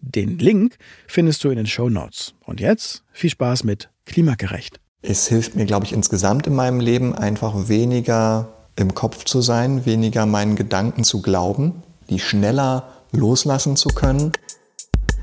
Den 0.00 0.38
Link 0.38 0.76
findest 1.06 1.42
du 1.44 1.50
in 1.50 1.56
den 1.56 1.66
Show 1.66 1.88
Notes. 1.88 2.34
Und 2.44 2.60
jetzt 2.60 3.02
viel 3.12 3.30
Spaß 3.30 3.64
mit 3.64 3.90
Klimagerecht. 4.04 4.80
Es 5.02 5.28
hilft 5.28 5.56
mir, 5.56 5.66
glaube 5.66 5.86
ich, 5.86 5.92
insgesamt 5.92 6.46
in 6.46 6.54
meinem 6.54 6.80
Leben 6.80 7.14
einfach 7.14 7.68
weniger 7.68 8.48
im 8.76 8.94
Kopf 8.94 9.24
zu 9.24 9.40
sein, 9.40 9.86
weniger 9.86 10.26
meinen 10.26 10.56
Gedanken 10.56 11.04
zu 11.04 11.22
glauben, 11.22 11.82
die 12.10 12.18
schneller 12.18 12.88
loslassen 13.12 13.76
zu 13.76 13.88
können. 13.88 14.32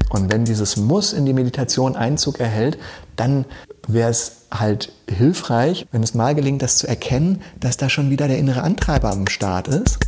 Und 0.10 0.32
wenn 0.32 0.46
dieses 0.46 0.78
Muss 0.78 1.14
in 1.14 1.26
die 1.26 1.34
Meditation 1.34 1.96
Einzug 1.96 2.40
erhält, 2.40 2.78
dann 3.16 3.46
wäre 3.88 4.10
es 4.10 4.44
halt 4.52 4.92
hilfreich, 5.10 5.88
wenn 5.92 6.04
es 6.04 6.14
mal 6.14 6.36
gelingt, 6.36 6.62
das 6.62 6.78
zu 6.78 6.88
erkennen, 6.88 7.42
dass 7.60 7.78
da 7.78 7.90
schon 7.90 8.10
wieder 8.10 8.28
der 8.28 8.38
innere 8.38 8.62
Antreiber 8.62 9.12
am 9.12 9.28
Start 9.28 9.68
ist. 9.68 10.00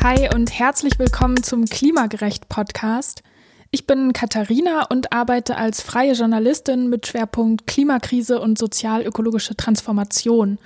Hi 0.00 0.28
und 0.32 0.56
herzlich 0.56 0.96
willkommen 1.00 1.42
zum 1.42 1.64
Klimagerecht 1.64 2.48
Podcast. 2.48 3.24
Ich 3.72 3.84
bin 3.84 4.12
Katharina 4.12 4.86
und 4.88 5.12
arbeite 5.12 5.56
als 5.56 5.82
freie 5.82 6.12
Journalistin 6.12 6.88
mit 6.88 7.08
Schwerpunkt 7.08 7.66
Klimakrise 7.66 8.40
und 8.40 8.58
sozial-ökologische 8.58 9.56
Transformation. 9.56 10.60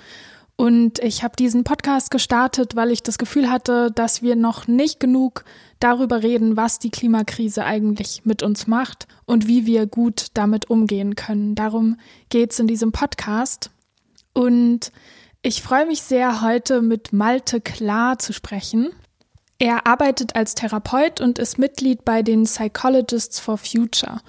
Und 0.56 0.98
ich 0.98 1.24
habe 1.24 1.34
diesen 1.34 1.64
Podcast 1.64 2.10
gestartet, 2.10 2.76
weil 2.76 2.90
ich 2.90 3.02
das 3.02 3.16
Gefühl 3.16 3.50
hatte, 3.50 3.90
dass 3.90 4.20
wir 4.20 4.36
noch 4.36 4.68
nicht 4.68 5.00
genug 5.00 5.46
darüber 5.80 6.22
reden, 6.22 6.58
was 6.58 6.78
die 6.78 6.90
Klimakrise 6.90 7.64
eigentlich 7.64 8.26
mit 8.26 8.42
uns 8.42 8.66
macht 8.66 9.08
und 9.24 9.48
wie 9.48 9.64
wir 9.64 9.86
gut 9.86 10.26
damit 10.34 10.68
umgehen 10.68 11.16
können. 11.16 11.54
Darum 11.54 11.96
geht's 12.28 12.58
in 12.58 12.66
diesem 12.66 12.92
Podcast. 12.92 13.70
Und 14.34 14.92
ich 15.40 15.62
freue 15.62 15.86
mich 15.86 16.02
sehr, 16.02 16.42
heute 16.42 16.82
mit 16.82 17.14
Malte 17.14 17.62
Klar 17.62 18.18
zu 18.18 18.34
sprechen. 18.34 18.90
Er 19.62 19.86
arbeitet 19.86 20.34
als 20.34 20.56
Therapeut 20.56 21.20
und 21.20 21.38
ist 21.38 21.56
Mitglied 21.56 22.04
bei 22.04 22.22
den 22.22 22.46
Psychologists 22.46 23.38
for 23.38 23.56
Future. 23.56 24.20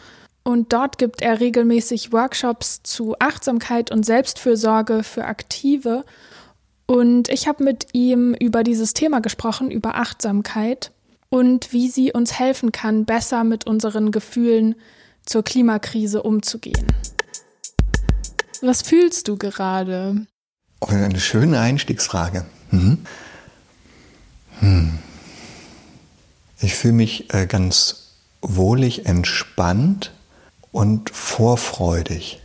Und 0.44 0.74
dort 0.74 1.00
gibt 1.00 1.24
er 1.24 1.40
regelmäßig 1.40 2.12
Workshops 2.12 2.84
zu 2.84 3.16
Achtsamkeit 3.18 3.90
und 3.90 4.06
Selbstfürsorge 4.06 5.02
für 5.02 5.26
Aktive. 5.26 6.06
Und 6.86 7.30
ich 7.30 7.48
habe 7.48 7.64
mit 7.64 7.88
ihm 7.94 8.36
über 8.36 8.62
dieses 8.64 8.94
Thema 8.94 9.22
gesprochen, 9.22 9.72
über 9.72 9.96
Achtsamkeit 9.96 10.92
und 11.30 11.74
wie 11.74 11.90
sie 11.90 12.14
uns 12.14 12.38
helfen 12.38 12.72
kann, 12.72 13.06
besser 13.06 13.44
mit 13.44 13.66
unseren 13.66 14.12
Gefühlen 14.12 14.76
zur 15.26 15.42
Klimakrise 15.44 16.22
umzugehen. 16.22 16.86
Was 18.62 18.84
fühlst 18.84 19.28
du 19.28 19.38
gerade? 19.38 20.28
Oh, 20.80 20.90
eine 20.90 21.20
schöne 21.20 21.60
Einstiegsfrage. 21.60 22.46
Mhm. 22.70 23.00
Hm. 24.60 25.00
Ich 26.64 26.76
fühle 26.76 26.94
mich 26.94 27.34
äh, 27.34 27.46
ganz 27.46 28.14
wohlig, 28.42 29.06
entspannt 29.06 30.12
und 30.72 31.10
vorfreudig. 31.10 32.40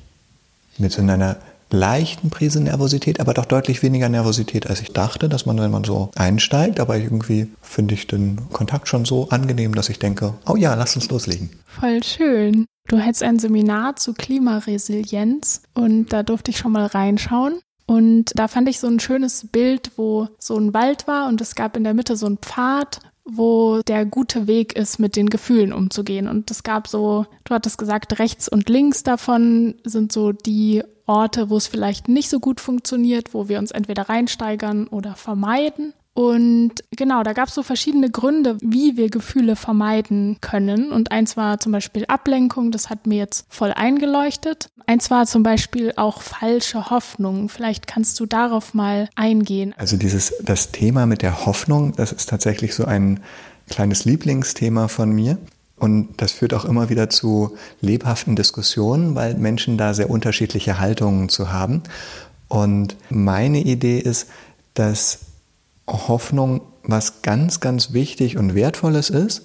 Mit 0.77 0.91
so 0.91 1.03
einer 1.03 1.37
leichten 1.71 2.29
Prise 2.29 2.61
Nervosität, 2.61 3.21
aber 3.21 3.33
doch 3.33 3.45
deutlich 3.45 3.83
weniger 3.85 4.09
Nervosität, 4.09 4.69
als 4.69 4.81
ich 4.81 4.93
dachte, 4.93 5.29
dass 5.29 5.47
man, 5.47 5.59
wenn 5.59 5.71
man 5.71 5.85
so 5.85 6.11
einsteigt. 6.17 6.81
Aber 6.81 6.97
irgendwie 6.97 7.47
finde 7.63 7.95
ich 7.95 8.09
den 8.09 8.51
Kontakt 8.51 8.89
schon 8.89 9.05
so 9.05 9.29
angenehm, 9.29 9.75
dass 9.77 9.89
ich 9.89 10.01
denke, 10.01 10.35
oh 10.49 10.57
ja, 10.57 10.75
lass 10.75 10.97
uns 10.97 11.09
loslegen. 11.09 11.51
Voll 11.67 12.03
schön. 12.03 12.65
Du 12.89 12.99
hättest 12.99 13.23
ein 13.23 13.39
Seminar 13.39 13.97
zu 13.97 14.15
Klimaresilienz 14.15 15.63
und 15.75 16.13
da 16.13 16.25
durfte 16.25 16.51
ich 16.51 16.59
schon 16.59 16.73
mal 16.73 16.87
reinschauen. 16.87 17.61
Und 17.87 18.33
da 18.35 18.49
fand 18.49 18.69
ich 18.69 18.81
so 18.81 18.89
ein 18.89 18.99
schönes 18.99 19.47
Bild, 19.47 19.93
wo 19.97 20.29
so 20.39 20.59
ein 20.59 20.75
Wald 20.75 21.07
war 21.07 21.29
und 21.29 21.41
es 21.41 21.55
gab 21.55 21.77
in 21.77 21.85
der 21.85 21.95
Mitte 21.95 22.17
so 22.17 22.27
einen 22.27 22.39
Pfad 22.39 23.01
wo 23.31 23.83
der 23.83 24.07
gute 24.07 24.47
Weg 24.47 24.75
ist, 24.77 24.99
mit 24.99 25.17
den 25.17 25.29
Gefühlen 25.29 25.73
umzugehen. 25.73 26.29
Und 26.29 26.51
es 26.51 26.63
gab 26.63 26.89
so, 26.89 27.27
du 27.45 27.55
hattest 27.55 27.79
gesagt, 27.79 28.19
rechts 28.19 28.49
und 28.49 28.69
links 28.69 29.03
davon 29.03 29.75
sind 29.85 30.13
so 30.13 30.33
die 30.33 30.83
Orte, 31.07 31.51
wo 31.51 31.57
es 31.57 31.67
vielleicht 31.67 32.09
nicht 32.09 32.29
so 32.29 32.41
gut 32.41 32.61
funktioniert, 32.61 33.35
wo 33.35 33.49
wir 33.49 33.59
uns 33.59 33.71
entweder 33.71 34.09
reinsteigern 34.09 34.87
oder 34.89 35.15
vermeiden. 35.15 35.95
Und 36.19 36.73
genau, 36.91 37.23
da 37.23 37.33
gab 37.33 37.47
es 37.47 37.55
so 37.55 37.63
verschiedene 37.63 38.11
Gründe, 38.11 38.59
wie 38.61 38.97
wir 38.97 39.09
Gefühle 39.09 39.55
vermeiden 39.55 40.39
können. 40.41 40.91
Und 40.91 41.13
eins 41.13 41.37
war 41.37 41.61
zum 41.61 41.71
Beispiel 41.71 42.07
Ablenkung, 42.07 42.73
das 42.73 42.91
hat 42.91 43.07
mir 43.07 43.19
jetzt 43.19 43.47
voll 43.49 43.71
eingeleuchtet. 43.71 44.69
Eins 44.89 45.13
war 45.13 45.27
zum 45.27 45.45
Beispiel 45.45 45.93
auch 45.95 46.23
falsche 46.23 46.91
Hoffnung. 46.91 47.49
Vielleicht 47.49 47.87
kannst 47.87 48.19
du 48.19 48.27
darauf 48.27 48.75
mal 48.75 49.09
eingehen. 49.15 49.77
Also 49.77 49.97
dieses, 49.97 50.35
das 50.43 50.73
Thema 50.73 51.07
mit 51.07 51.23
der 51.23 51.47
Hoffnung, 51.47 51.95
das 51.95 52.11
ist 52.11 52.29
tatsächlich 52.29 52.75
so 52.75 52.85
ein 52.85 53.21
kleines 53.69 54.05
Lieblingsthema 54.05 54.89
von 54.89 55.13
mir. 55.13 55.39
Und 55.77 56.21
das 56.21 56.33
führt 56.33 56.53
auch 56.53 56.65
immer 56.65 56.89
wieder 56.89 57.11
zu 57.11 57.57
lebhaften 57.81 58.35
Diskussionen, 58.35 59.15
weil 59.15 59.35
Menschen 59.35 59.79
da 59.79 59.95
sehr 59.95 60.11
unterschiedliche 60.11 60.81
Haltungen 60.81 61.29
zu 61.29 61.53
haben. 61.53 61.85
Und 62.49 62.97
meine 63.09 63.61
Idee 63.61 64.01
ist, 64.01 64.27
dass 64.75 65.28
Hoffnung 65.89 66.61
was 66.83 67.23
ganz, 67.23 67.61
ganz 67.61 67.93
wichtig 67.93 68.37
und 68.37 68.55
wertvolles 68.55 69.11
ist, 69.11 69.43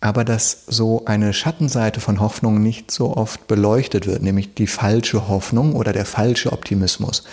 aber 0.00 0.24
dass 0.24 0.64
so 0.66 1.04
eine 1.04 1.32
Schattenseite 1.32 2.00
von 2.00 2.20
Hoffnung 2.20 2.62
nicht 2.62 2.90
so 2.90 3.16
oft 3.16 3.46
beleuchtet 3.46 4.06
wird, 4.06 4.22
nämlich 4.22 4.54
die 4.54 4.66
falsche 4.66 5.28
Hoffnung 5.28 5.74
oder 5.74 5.92
der 5.92 6.04
falsche 6.04 6.52
Optimismus. 6.52 7.24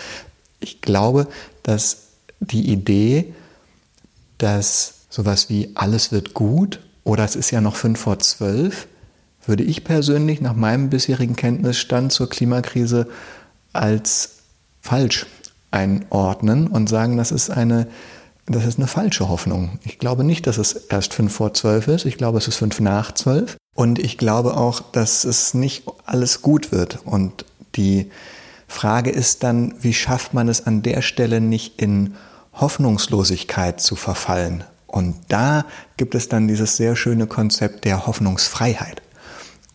Ich 0.60 0.82
glaube, 0.82 1.28
dass 1.64 2.10
die 2.40 2.70
Idee, 2.72 3.34
dass 4.38 4.94
sowas 5.10 5.50
wie 5.50 5.72
alles 5.76 6.12
wird 6.12 6.34
gut 6.34 6.80
oder 7.04 7.24
es 7.24 7.36
ist 7.36 7.52
ja 7.52 7.62
noch 7.62 7.76
fünf 7.76 8.00
vor 8.00 8.20
zwölf, 8.20 8.88
würde 9.46 9.64
ich 9.64 9.84
persönlich 9.84 10.42
nach 10.42 10.56
meinem 10.56 10.90
bisherigen 10.90 11.36
Kenntnisstand 11.36 12.12
zur 12.12 12.30
Klimakrise 12.30 13.08
als 13.74 14.44
falsch 14.82 15.26
einordnen 15.72 16.68
und 16.68 16.88
sagen, 16.88 17.18
das 17.18 17.32
ist 17.32 17.50
eine 17.50 17.88
das 18.56 18.66
ist 18.66 18.80
eine 18.80 18.88
falsche 18.88 19.30
Hoffnung. 19.30 19.80
Ich 19.84 20.00
glaube 20.00 20.24
nicht, 20.24 20.48
dass 20.48 20.58
es 20.58 20.74
erst 20.74 21.14
fünf 21.14 21.34
vor 21.34 21.54
zwölf 21.54 21.88
ist. 21.88 22.06
Ich 22.06 22.18
glaube, 22.18 22.38
es 22.38 22.48
ist 22.48 22.58
fünf 22.58 22.80
nach 22.80 23.14
zwölf. 23.14 23.58
Und 23.76 24.00
ich 24.00 24.18
glaube 24.18 24.58
auch, 24.58 24.82
dass 24.82 25.24
es 25.24 25.54
nicht 25.54 25.84
alles 26.06 26.42
gut 26.42 26.72
wird. 26.72 27.00
Und 27.06 27.46
die 27.76 28.10
Frage 28.68 29.10
ist 29.10 29.44
dann, 29.44 29.75
wie 29.81 29.94
schafft 29.94 30.34
man 30.34 30.50
es 30.50 30.66
an 30.66 30.81
der 30.81 31.01
Stelle 31.01 31.42
nicht 31.42 31.80
in 31.80 32.16
Hoffnungslosigkeit 32.54 33.80
zu 33.80 33.96
verfallen? 33.96 34.63
Und 34.88 35.16
da 35.28 35.66
gibt 35.98 36.16
es 36.16 36.30
dann 36.30 36.48
dieses 36.48 36.75
sehr 36.75 36.96
schöne 36.96 37.28
Konzept 37.28 37.86
der 37.86 38.07
Hoffnungsfreiheit. 38.07 39.01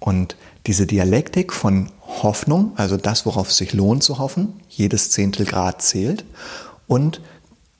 Und 0.00 0.36
diese 0.66 0.86
Dialektik 0.86 1.52
von 1.52 1.90
Hoffnung, 2.02 2.72
also 2.76 2.96
das, 2.96 3.24
worauf 3.26 3.50
es 3.50 3.56
sich 3.56 3.72
lohnt 3.72 4.02
zu 4.02 4.18
hoffen, 4.18 4.60
jedes 4.68 5.10
Zehntel 5.10 5.46
Grad 5.46 5.82
zählt, 5.82 6.24
und 6.86 7.20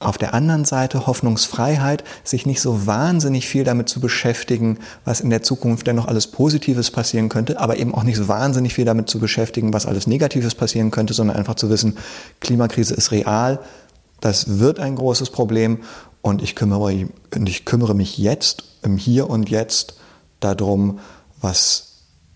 auf 0.05 0.19
der 0.19 0.35
anderen 0.35 0.65
Seite 0.65 1.07
Hoffnungsfreiheit, 1.07 2.05
sich 2.23 2.47
nicht 2.47 2.61
so 2.61 2.87
wahnsinnig 2.87 3.49
viel 3.49 3.65
damit 3.65 3.89
zu 3.89 4.01
beschäftigen, 4.01 4.79
was 5.05 5.21
in 5.21 5.31
der 5.31 5.43
Zukunft 5.43 5.87
denn 5.87 5.97
noch 5.97 6.09
alles 6.09 6.27
Positives 6.27 6.91
passieren 6.91 7.29
könnte, 7.29 7.61
aber 7.61 7.77
eben 7.79 7.95
auch 7.95 8.05
nicht 8.05 8.17
so 8.17 8.29
wahnsinnig 8.29 8.75
viel 8.75 8.85
damit 8.85 9.09
zu 9.09 9.19
beschäftigen, 9.19 9.73
was 9.73 9.87
alles 9.87 10.07
Negatives 10.07 10.55
passieren 10.55 10.91
könnte, 10.91 11.15
sondern 11.15 11.37
einfach 11.37 11.55
zu 11.55 11.71
wissen, 11.71 11.97
Klimakrise 12.41 12.95
ist 12.95 13.11
real, 13.11 13.61
das 14.21 14.59
wird 14.59 14.79
ein 14.79 14.97
großes 14.97 15.31
Problem 15.31 15.79
und 16.23 16.43
ich 16.43 16.55
kümmere, 16.55 17.09
ich 17.47 17.65
kümmere 17.65 17.95
mich 17.95 18.19
jetzt, 18.19 18.65
im 18.83 18.97
Hier 18.97 19.29
und 19.29 19.51
Jetzt, 19.51 19.97
darum, 20.41 21.01
was 21.41 21.95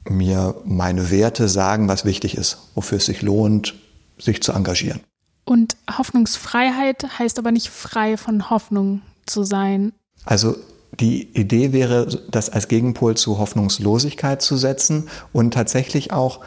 mir 0.09 0.55
meine 0.65 1.11
Werte 1.11 1.49
sagen, 1.49 1.89
was 1.89 2.05
wichtig 2.05 2.37
ist, 2.37 2.59
wofür 2.75 2.99
es 2.99 3.07
sich 3.07 3.23
lohnt, 3.23 3.75
sich 4.19 4.43
zu 4.43 4.53
engagieren. 4.53 5.01
Und 5.49 5.79
Hoffnungsfreiheit 5.97 7.19
heißt 7.19 7.39
aber 7.39 7.53
nicht 7.53 7.71
frei 7.71 8.19
von 8.19 8.51
Hoffnung 8.51 9.01
zu 9.25 9.45
sein. 9.45 9.95
Also 10.27 10.57
die 11.01 11.23
Idee 11.35 11.73
wäre, 11.73 12.07
das 12.31 12.51
als 12.51 12.69
Gegenpol 12.69 13.17
zu 13.17 13.39
Hoffnungslosigkeit 13.39 14.43
zu 14.43 14.59
setzen 14.59 15.09
und 15.33 15.55
tatsächlich 15.55 16.13
auch, 16.13 16.41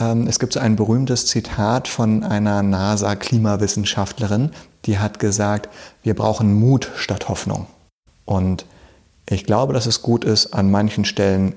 ähm, 0.00 0.26
es 0.26 0.40
gibt 0.40 0.52
so 0.52 0.58
ein 0.58 0.74
berühmtes 0.74 1.26
Zitat 1.26 1.86
von 1.86 2.24
einer 2.24 2.64
NASA-Klimawissenschaftlerin, 2.64 4.50
die 4.86 4.98
hat 4.98 5.20
gesagt, 5.20 5.68
wir 6.02 6.14
brauchen 6.14 6.54
Mut 6.54 6.90
statt 6.96 7.28
Hoffnung. 7.28 7.68
Und 8.24 8.66
ich 9.30 9.44
glaube, 9.44 9.74
dass 9.74 9.86
es 9.86 10.02
gut 10.02 10.24
ist, 10.24 10.54
an 10.54 10.72
manchen 10.72 11.04
Stellen 11.04 11.54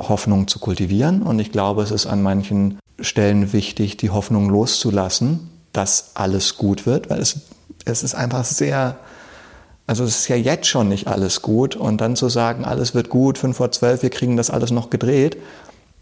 Hoffnung 0.00 0.48
zu 0.48 0.58
kultivieren 0.58 1.22
und 1.22 1.38
ich 1.38 1.52
glaube, 1.52 1.82
es 1.82 1.92
ist 1.92 2.06
an 2.06 2.22
manchen 2.22 2.80
Stellen 2.98 3.52
wichtig, 3.52 3.96
die 3.98 4.10
Hoffnung 4.10 4.50
loszulassen, 4.50 5.50
dass 5.78 6.10
alles 6.14 6.56
gut 6.56 6.86
wird, 6.86 7.08
weil 7.08 7.20
es, 7.20 7.36
es 7.84 8.02
ist 8.02 8.16
einfach 8.16 8.44
sehr 8.44 8.98
also 9.86 10.04
es 10.04 10.18
ist 10.18 10.28
ja 10.28 10.36
jetzt 10.36 10.66
schon 10.66 10.88
nicht 10.90 11.06
alles 11.06 11.40
gut 11.40 11.74
und 11.74 12.02
dann 12.02 12.14
zu 12.14 12.28
sagen, 12.28 12.66
alles 12.66 12.94
wird 12.94 13.08
gut, 13.08 13.38
5 13.38 13.56
vor 13.56 13.72
12, 13.72 14.02
wir 14.02 14.10
kriegen 14.10 14.36
das 14.36 14.50
alles 14.50 14.70
noch 14.70 14.90
gedreht, 14.90 15.38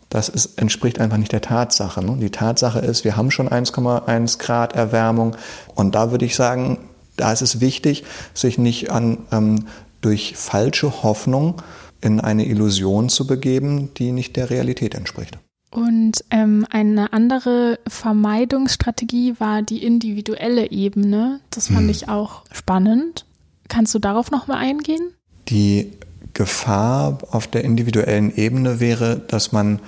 das 0.09 0.29
ist, 0.29 0.59
entspricht 0.59 0.99
einfach 0.99 1.19
nicht 1.19 1.31
der 1.31 1.41
Tatsache. 1.41 2.05
Ne? 2.05 2.17
Die 2.17 2.31
Tatsache 2.31 2.81
ist, 2.81 3.05
wir 3.05 3.17
haben 3.17 3.31
schon 3.31 3.49
1,1 3.49 4.39
Grad 4.39 4.75
Erwärmung 4.75 5.37
und 5.77 5.95
da 5.95 6.11
würde 6.11 6.25
ich 6.25 6.35
sagen, 6.35 6.79
da 7.17 7.33
ist 7.33 7.43
es 7.43 7.61
wichtig, 7.61 8.03
sich 8.35 8.59
nicht 8.59 8.91
an, 8.91 9.19
ähm, 9.31 9.67
durch 10.01 10.37
falsche 10.37 11.05
Hoffnung 11.05 11.63
in 12.01 12.21
eine 12.21 12.45
Illusion 12.47 13.09
zu 13.09 13.25
begeben, 13.27 13.95
die 13.95 14.11
nicht 14.11 14.35
der 14.35 14.51
Realität 14.51 14.97
entspricht. 14.97 15.39
Und 15.71 16.25
ähm, 16.31 16.67
eine 16.71 17.13
andere 17.13 17.79
Vermeidungsstrategie 17.87 19.35
war 19.39 19.63
die 19.63 19.85
individuelle 19.85 20.71
Ebene. 20.71 21.41
Das 21.51 21.69
fand 21.69 21.81
hm. 21.81 21.91
ich 21.91 22.09
auch 22.09 22.43
spannend. 22.53 23.27
Kannst 23.69 23.95
du 23.95 23.99
darauf 23.99 24.31
nochmal 24.31 24.59
eingehen? 24.59 25.13
Die 25.49 25.93
Gefahr 26.33 27.19
auf 27.31 27.47
der 27.47 27.65
individuellen 27.65 28.35
Ebene 28.35 28.81
wäre, 28.81 29.19
dass 29.19 29.53
man 29.53 29.81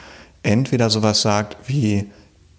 entweder 0.42 0.90
sowas 0.90 1.22
sagt 1.22 1.56
wie, 1.68 2.06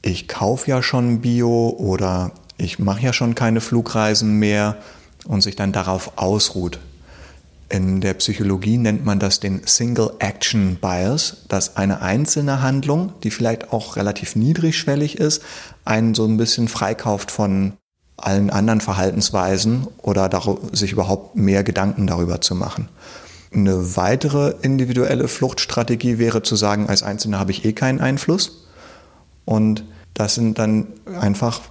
ich 0.01 0.27
kaufe 0.27 0.69
ja 0.69 0.81
schon 0.81 1.21
Bio 1.21 1.69
oder 1.77 2.31
ich 2.57 2.79
mache 2.79 3.01
ja 3.01 3.13
schon 3.13 3.35
keine 3.35 3.61
Flugreisen 3.61 4.37
mehr 4.39 4.77
und 5.25 5.41
sich 5.41 5.55
dann 5.55 5.71
darauf 5.71 6.17
ausruht. 6.17 6.79
In 7.69 8.01
der 8.01 8.15
Psychologie 8.15 8.77
nennt 8.77 9.05
man 9.05 9.19
das 9.19 9.39
den 9.39 9.61
Single 9.65 10.11
Action 10.17 10.77
Bias, 10.81 11.45
dass 11.49 11.77
eine 11.77 12.01
einzelne 12.01 12.63
Handlung, 12.63 13.13
die 13.23 13.29
vielleicht 13.29 13.71
auch 13.71 13.95
relativ 13.95 14.35
niedrigschwellig 14.35 15.19
ist, 15.19 15.43
einen 15.85 16.15
so 16.15 16.25
ein 16.25 16.37
bisschen 16.37 16.67
freikauft 16.67 17.29
von 17.29 17.73
allen 18.17 18.49
anderen 18.49 18.81
Verhaltensweisen 18.81 19.87
oder 20.01 20.29
sich 20.71 20.91
überhaupt 20.91 21.35
mehr 21.35 21.63
Gedanken 21.63 22.07
darüber 22.07 22.41
zu 22.41 22.55
machen. 22.55 22.89
Eine 23.53 23.95
weitere 23.95 24.55
individuelle 24.61 25.27
Fluchtstrategie 25.27 26.17
wäre 26.17 26.41
zu 26.41 26.55
sagen, 26.55 26.87
als 26.87 27.03
Einzelner 27.03 27.39
habe 27.39 27.51
ich 27.51 27.65
eh 27.65 27.73
keinen 27.73 28.01
Einfluss. 28.01 28.67
Und 29.45 29.83
das 30.13 30.35
sind 30.35 30.59
dann 30.59 30.87
einfach 31.19 31.61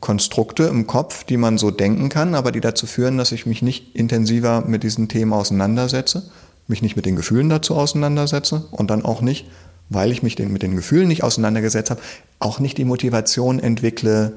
Konstrukte 0.00 0.64
im 0.64 0.86
Kopf, 0.86 1.24
die 1.24 1.36
man 1.36 1.58
so 1.58 1.70
denken 1.70 2.08
kann, 2.08 2.34
aber 2.34 2.52
die 2.52 2.60
dazu 2.60 2.86
führen, 2.86 3.18
dass 3.18 3.32
ich 3.32 3.46
mich 3.46 3.62
nicht 3.62 3.94
intensiver 3.94 4.62
mit 4.62 4.82
diesen 4.82 5.08
Themen 5.08 5.32
auseinandersetze, 5.32 6.30
mich 6.66 6.82
nicht 6.82 6.96
mit 6.96 7.06
den 7.06 7.16
Gefühlen 7.16 7.48
dazu 7.48 7.76
auseinandersetze 7.76 8.64
und 8.70 8.90
dann 8.90 9.04
auch 9.04 9.20
nicht, 9.20 9.46
weil 9.90 10.10
ich 10.10 10.22
mich 10.22 10.38
mit 10.38 10.62
den 10.62 10.76
Gefühlen 10.76 11.08
nicht 11.08 11.22
auseinandergesetzt 11.22 11.90
habe, 11.90 12.00
auch 12.38 12.60
nicht 12.60 12.78
die 12.78 12.84
Motivation 12.84 13.58
entwickle, 13.58 14.32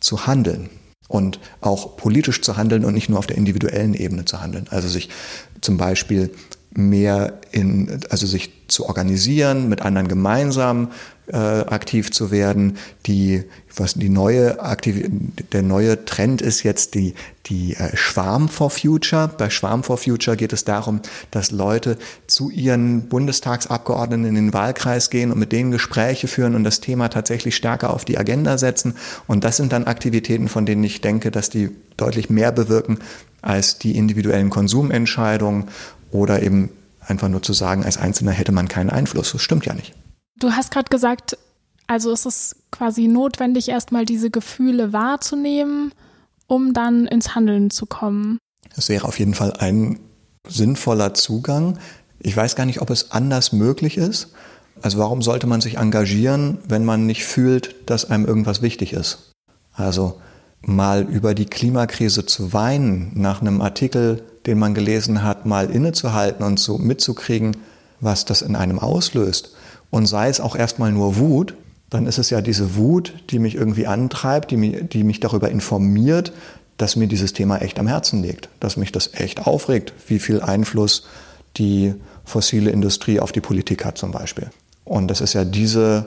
zu 0.00 0.26
handeln 0.26 0.70
und 1.08 1.40
auch 1.60 1.96
politisch 1.96 2.42
zu 2.42 2.56
handeln 2.56 2.84
und 2.84 2.94
nicht 2.94 3.08
nur 3.08 3.18
auf 3.18 3.26
der 3.26 3.36
individuellen 3.36 3.94
Ebene 3.94 4.24
zu 4.24 4.40
handeln. 4.40 4.66
Also 4.70 4.88
sich 4.88 5.08
zum 5.60 5.76
Beispiel 5.76 6.30
mehr 6.70 7.40
in, 7.50 8.00
also 8.10 8.26
sich 8.26 8.52
zu 8.68 8.86
organisieren, 8.86 9.68
mit 9.68 9.82
anderen 9.82 10.08
gemeinsam 10.08 10.92
äh, 11.32 11.36
aktiv 11.36 12.10
zu 12.10 12.30
werden. 12.30 12.78
Die, 13.06 13.44
was 13.76 13.94
die 13.94 14.08
neue 14.08 14.60
Aktiv 14.60 15.08
der 15.52 15.62
neue 15.62 16.04
Trend 16.04 16.42
ist 16.42 16.62
jetzt 16.62 16.94
die, 16.94 17.14
die 17.46 17.74
äh, 17.74 17.96
Schwarm 17.96 18.48
for 18.48 18.70
Future. 18.70 19.30
Bei 19.36 19.50
Schwarm 19.50 19.82
for 19.82 19.98
Future 19.98 20.36
geht 20.36 20.52
es 20.52 20.64
darum, 20.64 21.00
dass 21.30 21.50
Leute 21.50 21.98
zu 22.26 22.50
ihren 22.50 23.08
Bundestagsabgeordneten 23.08 24.26
in 24.26 24.34
den 24.34 24.52
Wahlkreis 24.52 25.10
gehen 25.10 25.30
und 25.32 25.38
mit 25.38 25.52
denen 25.52 25.70
Gespräche 25.70 26.28
führen 26.28 26.54
und 26.54 26.64
das 26.64 26.80
Thema 26.80 27.08
tatsächlich 27.08 27.56
stärker 27.56 27.90
auf 27.90 28.04
die 28.04 28.18
Agenda 28.18 28.58
setzen. 28.58 28.94
Und 29.26 29.44
das 29.44 29.56
sind 29.56 29.72
dann 29.72 29.84
Aktivitäten, 29.84 30.48
von 30.48 30.66
denen 30.66 30.84
ich 30.84 31.00
denke, 31.00 31.30
dass 31.30 31.50
die 31.50 31.70
deutlich 31.96 32.30
mehr 32.30 32.52
bewirken 32.52 32.98
als 33.42 33.78
die 33.78 33.96
individuellen 33.96 34.50
Konsumentscheidungen 34.50 35.68
oder 36.10 36.42
eben 36.42 36.70
einfach 37.00 37.28
nur 37.28 37.42
zu 37.42 37.52
sagen, 37.52 37.84
als 37.84 37.96
Einzelner 37.96 38.32
hätte 38.32 38.52
man 38.52 38.68
keinen 38.68 38.90
Einfluss. 38.90 39.32
Das 39.32 39.42
stimmt 39.42 39.66
ja 39.66 39.74
nicht. 39.74 39.94
Du 40.38 40.52
hast 40.52 40.70
gerade 40.70 40.88
gesagt, 40.88 41.36
also 41.86 42.12
ist 42.12 42.56
quasi 42.70 43.08
notwendig, 43.08 43.68
erstmal 43.68 44.04
diese 44.04 44.30
Gefühle 44.30 44.92
wahrzunehmen, 44.92 45.92
um 46.46 46.72
dann 46.72 47.06
ins 47.06 47.34
Handeln 47.34 47.70
zu 47.70 47.86
kommen. 47.86 48.38
Das 48.76 48.88
wäre 48.88 49.06
auf 49.06 49.18
jeden 49.18 49.34
Fall 49.34 49.52
ein 49.54 49.98
sinnvoller 50.46 51.14
Zugang. 51.14 51.78
Ich 52.20 52.36
weiß 52.36 52.56
gar 52.56 52.66
nicht, 52.66 52.80
ob 52.80 52.90
es 52.90 53.10
anders 53.10 53.52
möglich 53.52 53.96
ist. 53.96 54.32
Also 54.80 54.98
warum 54.98 55.22
sollte 55.22 55.46
man 55.46 55.60
sich 55.60 55.76
engagieren, 55.76 56.58
wenn 56.68 56.84
man 56.84 57.06
nicht 57.06 57.24
fühlt, 57.24 57.74
dass 57.90 58.08
einem 58.08 58.26
irgendwas 58.26 58.62
wichtig 58.62 58.92
ist? 58.92 59.32
Also 59.72 60.20
mal 60.60 61.02
über 61.02 61.34
die 61.34 61.46
Klimakrise 61.46 62.26
zu 62.26 62.52
weinen 62.52 63.12
nach 63.14 63.40
einem 63.40 63.60
Artikel, 63.60 64.22
den 64.46 64.58
man 64.58 64.74
gelesen 64.74 65.22
hat, 65.22 65.46
mal 65.46 65.70
innezuhalten 65.70 66.44
und 66.44 66.60
so 66.60 66.78
mitzukriegen, 66.78 67.56
was 68.00 68.24
das 68.24 68.42
in 68.42 68.56
einem 68.56 68.78
auslöst. 68.78 69.56
Und 69.90 70.06
sei 70.06 70.28
es 70.28 70.40
auch 70.40 70.56
erstmal 70.56 70.92
nur 70.92 71.16
Wut, 71.16 71.54
dann 71.90 72.06
ist 72.06 72.18
es 72.18 72.30
ja 72.30 72.40
diese 72.40 72.76
Wut, 72.76 73.14
die 73.30 73.38
mich 73.38 73.54
irgendwie 73.54 73.86
antreibt, 73.86 74.50
die 74.50 74.56
mich, 74.56 74.88
die 74.88 75.04
mich 75.04 75.20
darüber 75.20 75.50
informiert, 75.50 76.32
dass 76.76 76.96
mir 76.96 77.08
dieses 77.08 77.32
Thema 77.32 77.58
echt 77.58 77.78
am 77.78 77.86
Herzen 77.86 78.22
liegt, 78.22 78.48
dass 78.60 78.76
mich 78.76 78.92
das 78.92 79.14
echt 79.14 79.46
aufregt, 79.46 79.92
wie 80.06 80.18
viel 80.18 80.40
Einfluss 80.40 81.06
die 81.56 81.94
fossile 82.24 82.70
Industrie 82.70 83.20
auf 83.20 83.32
die 83.32 83.40
Politik 83.40 83.84
hat 83.84 83.98
zum 83.98 84.12
Beispiel. 84.12 84.50
Und 84.84 85.08
das 85.08 85.20
ist 85.20 85.32
ja 85.32 85.44
diese 85.44 86.06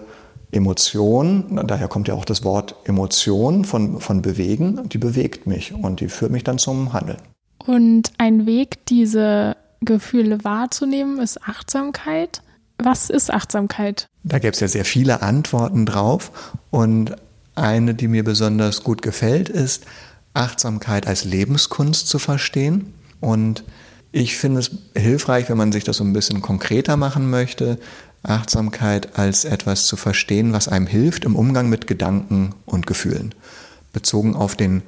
Emotion, 0.52 1.62
daher 1.66 1.88
kommt 1.88 2.08
ja 2.08 2.14
auch 2.14 2.26
das 2.26 2.44
Wort 2.44 2.76
Emotion 2.86 3.66
von, 3.66 4.00
von 4.00 4.22
bewegen, 4.22 4.90
die 4.90 4.98
bewegt 4.98 5.48
mich 5.48 5.74
und 5.74 6.00
die 6.00 6.10
führt 6.10 6.32
mich 6.32 6.44
dann 6.44 6.58
zum 6.58 6.94
Handeln. 6.94 7.20
Und 7.66 8.12
ein 8.18 8.46
Weg, 8.46 8.86
diese 8.88 9.56
Gefühle 9.82 10.44
wahrzunehmen, 10.44 11.20
ist 11.20 11.42
Achtsamkeit. 11.44 12.42
Was 12.84 13.12
ist 13.12 13.32
Achtsamkeit? 13.32 14.10
Da 14.24 14.40
gäbe 14.40 14.54
es 14.54 14.60
ja 14.60 14.68
sehr 14.68 14.86
viele 14.86 15.22
Antworten 15.22 15.86
drauf. 15.86 16.32
Und 16.72 17.16
eine, 17.54 17.94
die 17.94 18.08
mir 18.08 18.24
besonders 18.24 18.84
gut 18.84 19.04
gefällt, 19.04 19.50
ist, 19.50 19.86
Achtsamkeit 20.34 21.06
als 21.06 21.24
Lebenskunst 21.24 22.08
zu 22.08 22.18
verstehen. 22.18 22.94
Und 23.20 23.64
ich 24.12 24.36
finde 24.36 24.62
es 24.62 24.72
hilfreich, 24.96 25.48
wenn 25.50 25.58
man 25.58 25.72
sich 25.72 25.84
das 25.84 25.98
so 25.98 26.04
ein 26.04 26.14
bisschen 26.14 26.42
konkreter 26.42 26.98
machen 26.98 27.30
möchte, 27.30 27.78
Achtsamkeit 28.24 29.18
als 29.18 29.46
etwas 29.46 29.86
zu 29.86 29.96
verstehen, 29.96 30.52
was 30.54 30.68
einem 30.68 30.88
hilft 30.88 31.24
im 31.26 31.36
Umgang 31.36 31.70
mit 31.70 31.86
Gedanken 31.86 32.56
und 32.66 32.88
Gefühlen. 32.88 33.36
Bezogen 33.94 34.36
auf 34.36 34.56
den 34.56 34.82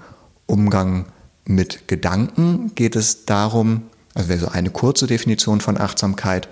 Umgang 0.48 1.06
mit 1.46 1.88
Gedanken 1.88 2.74
geht 2.74 2.96
es 2.96 3.26
darum, 3.26 3.84
also 4.14 4.30
wäre 4.30 4.40
so 4.40 4.48
eine 4.48 4.70
kurze 4.72 5.08
Definition 5.08 5.62
von 5.62 5.78
Achtsamkeit, 5.78 6.48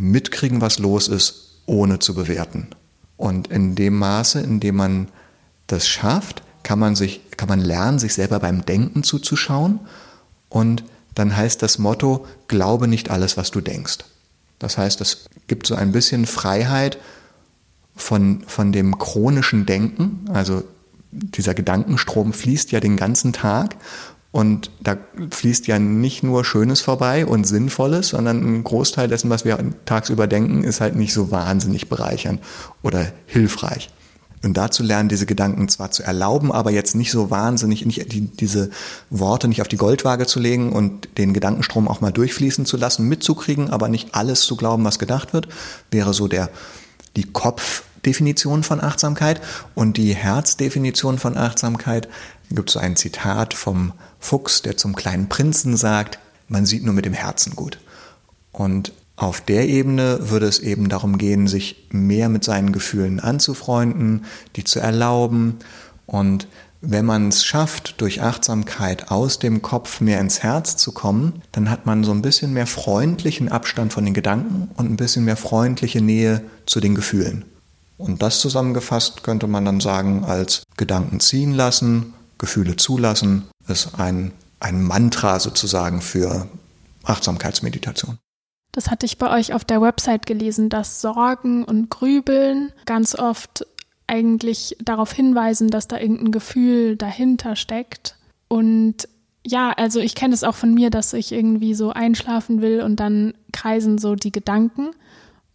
mitkriegen, 0.00 0.60
was 0.60 0.78
los 0.78 1.08
ist, 1.08 1.60
ohne 1.66 1.98
zu 1.98 2.14
bewerten. 2.14 2.68
Und 3.16 3.48
in 3.48 3.74
dem 3.74 3.98
Maße, 3.98 4.40
in 4.40 4.60
dem 4.60 4.76
man 4.76 5.08
das 5.66 5.86
schafft, 5.86 6.42
kann 6.62 6.78
man 6.78 6.96
sich, 6.96 7.20
kann 7.36 7.48
man 7.48 7.60
lernen, 7.60 7.98
sich 7.98 8.14
selber 8.14 8.40
beim 8.40 8.64
Denken 8.64 9.02
zuzuschauen. 9.02 9.80
Und 10.48 10.84
dann 11.14 11.36
heißt 11.36 11.62
das 11.62 11.78
Motto, 11.78 12.26
glaube 12.48 12.88
nicht 12.88 13.10
alles, 13.10 13.36
was 13.36 13.50
du 13.50 13.60
denkst. 13.60 13.98
Das 14.58 14.78
heißt, 14.78 15.00
es 15.00 15.26
gibt 15.46 15.66
so 15.66 15.74
ein 15.74 15.92
bisschen 15.92 16.26
Freiheit 16.26 16.98
von, 17.96 18.42
von 18.46 18.72
dem 18.72 18.98
chronischen 18.98 19.66
Denken. 19.66 20.24
Also 20.32 20.62
dieser 21.12 21.54
Gedankenstrom 21.54 22.32
fließt 22.32 22.72
ja 22.72 22.80
den 22.80 22.96
ganzen 22.96 23.32
Tag 23.32 23.76
und 24.32 24.70
da 24.80 24.96
fließt 25.30 25.66
ja 25.66 25.78
nicht 25.78 26.22
nur 26.22 26.44
Schönes 26.44 26.80
vorbei 26.80 27.26
und 27.26 27.44
Sinnvolles, 27.44 28.08
sondern 28.08 28.38
ein 28.44 28.64
Großteil 28.64 29.08
dessen, 29.08 29.28
was 29.28 29.44
wir 29.44 29.58
tagsüber 29.86 30.28
denken, 30.28 30.62
ist 30.62 30.80
halt 30.80 30.94
nicht 30.94 31.12
so 31.12 31.30
wahnsinnig 31.32 31.88
bereichernd 31.88 32.40
oder 32.82 33.06
hilfreich. 33.26 33.90
Und 34.42 34.56
dazu 34.56 34.82
lernen, 34.82 35.10
diese 35.10 35.26
Gedanken 35.26 35.68
zwar 35.68 35.90
zu 35.90 36.02
erlauben, 36.02 36.50
aber 36.50 36.70
jetzt 36.70 36.94
nicht 36.94 37.10
so 37.10 37.30
wahnsinnig, 37.30 37.84
nicht 37.84 38.12
die, 38.12 38.22
diese 38.22 38.70
Worte 39.10 39.48
nicht 39.48 39.60
auf 39.60 39.68
die 39.68 39.76
Goldwaage 39.76 40.26
zu 40.26 40.40
legen 40.40 40.72
und 40.72 41.18
den 41.18 41.34
Gedankenstrom 41.34 41.88
auch 41.88 42.00
mal 42.00 42.12
durchfließen 42.12 42.64
zu 42.64 42.78
lassen, 42.78 43.06
mitzukriegen, 43.06 43.68
aber 43.68 43.88
nicht 43.88 44.14
alles 44.14 44.42
zu 44.42 44.56
glauben, 44.56 44.84
was 44.84 44.98
gedacht 44.98 45.34
wird, 45.34 45.48
wäre 45.90 46.14
so 46.14 46.26
der, 46.26 46.48
die 47.16 47.24
Kopf, 47.24 47.82
Kopfdefinition 48.00 48.62
von 48.62 48.82
Achtsamkeit 48.82 49.42
und 49.74 49.98
die 49.98 50.14
Herzdefinition 50.14 51.18
von 51.18 51.36
Achtsamkeit. 51.36 52.08
Da 52.48 52.56
gibt 52.56 52.70
es 52.70 52.72
so 52.72 52.80
ein 52.80 52.96
Zitat 52.96 53.52
vom 53.52 53.92
Fuchs, 54.18 54.62
der 54.62 54.78
zum 54.78 54.96
kleinen 54.96 55.28
Prinzen 55.28 55.76
sagt, 55.76 56.18
man 56.48 56.64
sieht 56.64 56.82
nur 56.82 56.94
mit 56.94 57.04
dem 57.04 57.12
Herzen 57.12 57.54
gut. 57.54 57.78
Und 58.52 58.92
auf 59.16 59.42
der 59.42 59.68
Ebene 59.68 60.30
würde 60.30 60.46
es 60.46 60.60
eben 60.60 60.88
darum 60.88 61.18
gehen, 61.18 61.46
sich 61.46 61.88
mehr 61.90 62.30
mit 62.30 62.42
seinen 62.42 62.72
Gefühlen 62.72 63.20
anzufreunden, 63.20 64.24
die 64.56 64.64
zu 64.64 64.80
erlauben. 64.80 65.58
Und 66.06 66.48
wenn 66.80 67.04
man 67.04 67.28
es 67.28 67.44
schafft, 67.44 68.00
durch 68.00 68.22
Achtsamkeit 68.22 69.10
aus 69.10 69.38
dem 69.38 69.60
Kopf 69.60 70.00
mehr 70.00 70.20
ins 70.20 70.42
Herz 70.42 70.78
zu 70.78 70.92
kommen, 70.92 71.42
dann 71.52 71.68
hat 71.68 71.84
man 71.84 72.02
so 72.02 72.12
ein 72.12 72.22
bisschen 72.22 72.54
mehr 72.54 72.66
freundlichen 72.66 73.50
Abstand 73.50 73.92
von 73.92 74.06
den 74.06 74.14
Gedanken 74.14 74.70
und 74.74 74.90
ein 74.90 74.96
bisschen 74.96 75.26
mehr 75.26 75.36
freundliche 75.36 76.00
Nähe 76.00 76.42
zu 76.64 76.80
den 76.80 76.94
Gefühlen. 76.94 77.44
Und 78.00 78.22
das 78.22 78.40
zusammengefasst 78.40 79.22
könnte 79.22 79.46
man 79.46 79.64
dann 79.64 79.80
sagen, 79.80 80.24
als 80.24 80.62
Gedanken 80.76 81.20
ziehen 81.20 81.52
lassen, 81.52 82.14
Gefühle 82.38 82.76
zulassen, 82.76 83.48
ist 83.68 83.98
ein, 83.98 84.32
ein 84.58 84.82
Mantra 84.82 85.38
sozusagen 85.38 86.00
für 86.00 86.48
Achtsamkeitsmeditation. 87.04 88.18
Das 88.72 88.90
hatte 88.90 89.04
ich 89.04 89.18
bei 89.18 89.36
euch 89.36 89.52
auf 89.52 89.64
der 89.64 89.82
Website 89.82 90.26
gelesen, 90.26 90.68
dass 90.68 91.00
Sorgen 91.00 91.64
und 91.64 91.90
Grübeln 91.90 92.72
ganz 92.86 93.14
oft 93.14 93.66
eigentlich 94.06 94.76
darauf 94.82 95.12
hinweisen, 95.12 95.68
dass 95.68 95.86
da 95.86 95.98
irgendein 95.98 96.32
Gefühl 96.32 96.96
dahinter 96.96 97.54
steckt. 97.54 98.16
Und 98.48 99.08
ja, 99.46 99.72
also 99.72 100.00
ich 100.00 100.14
kenne 100.14 100.34
es 100.34 100.44
auch 100.44 100.54
von 100.54 100.72
mir, 100.72 100.90
dass 100.90 101.12
ich 101.12 101.32
irgendwie 101.32 101.74
so 101.74 101.90
einschlafen 101.90 102.60
will 102.60 102.82
und 102.82 102.96
dann 103.00 103.34
kreisen 103.52 103.98
so 103.98 104.14
die 104.14 104.32
Gedanken. 104.32 104.90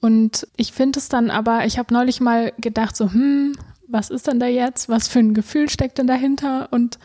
Und 0.06 0.48
ich 0.56 0.72
finde 0.72 1.00
es 1.00 1.10
dann 1.10 1.32
aber, 1.32 1.66
ich 1.66 1.80
habe 1.80 1.92
neulich 1.92 2.22
mal 2.22 2.54
gedacht, 2.60 2.96
so, 2.96 3.12
hm, 3.12 3.58
was 3.88 4.12
ist 4.12 4.28
denn 4.28 4.40
da 4.40 4.46
jetzt? 4.46 4.88
Was 4.88 5.08
für 5.08 5.18
ein 5.18 5.34
Gefühl 5.34 5.68
steckt 5.68 5.98
denn 5.98 6.06
dahinter? 6.06 6.68
Und 6.70 7.00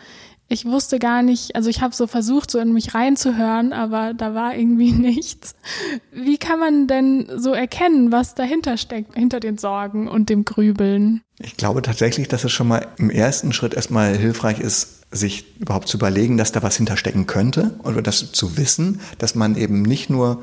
ich 0.49 0.67
wusste 0.67 0.99
gar 0.99 1.23
nicht, 1.23 1.57
also 1.57 1.71
ich 1.71 1.81
habe 1.81 1.95
so 1.95 2.07
versucht, 2.07 2.51
so 2.51 2.59
in 2.59 2.75
mich 2.75 2.95
reinzuhören, 2.95 3.73
aber 3.73 4.13
da 4.13 4.35
war 4.35 4.55
irgendwie 4.55 4.93
nichts. 4.93 5.55
Wie 6.13 6.37
kann 6.37 6.59
man 6.59 6.89
denn 6.89 7.27
so 7.37 7.55
erkennen, 7.55 8.13
was 8.13 8.35
dahinter 8.35 8.77
steckt, 8.77 9.15
hinter 9.15 9.41
den 9.41 9.57
Sorgen 9.57 10.07
und 10.07 10.29
dem 10.29 10.45
Grübeln? 10.45 11.23
Ich 11.39 11.57
glaube 11.57 11.81
tatsächlich, 11.81 12.29
dass 12.29 12.45
es 12.45 12.53
schon 12.53 12.69
mal 12.69 12.87
im 12.99 13.09
ersten 13.09 13.55
Schritt 13.55 13.73
erstmal 13.73 14.15
hilfreich 14.15 14.61
ist, 14.61 15.07
sich 15.11 15.59
überhaupt 15.59 15.89
zu 15.89 15.97
überlegen, 15.97 16.37
dass 16.37 16.53
da 16.53 16.63
was 16.63 16.77
hinterstecken 16.77 17.27
könnte 17.27 17.81
oder 17.83 18.03
das 18.03 18.31
zu 18.33 18.59
wissen, 18.59 19.01
dass 19.17 19.35
man 19.35 19.57
eben 19.57 19.81
nicht 19.81 20.11
nur 20.11 20.43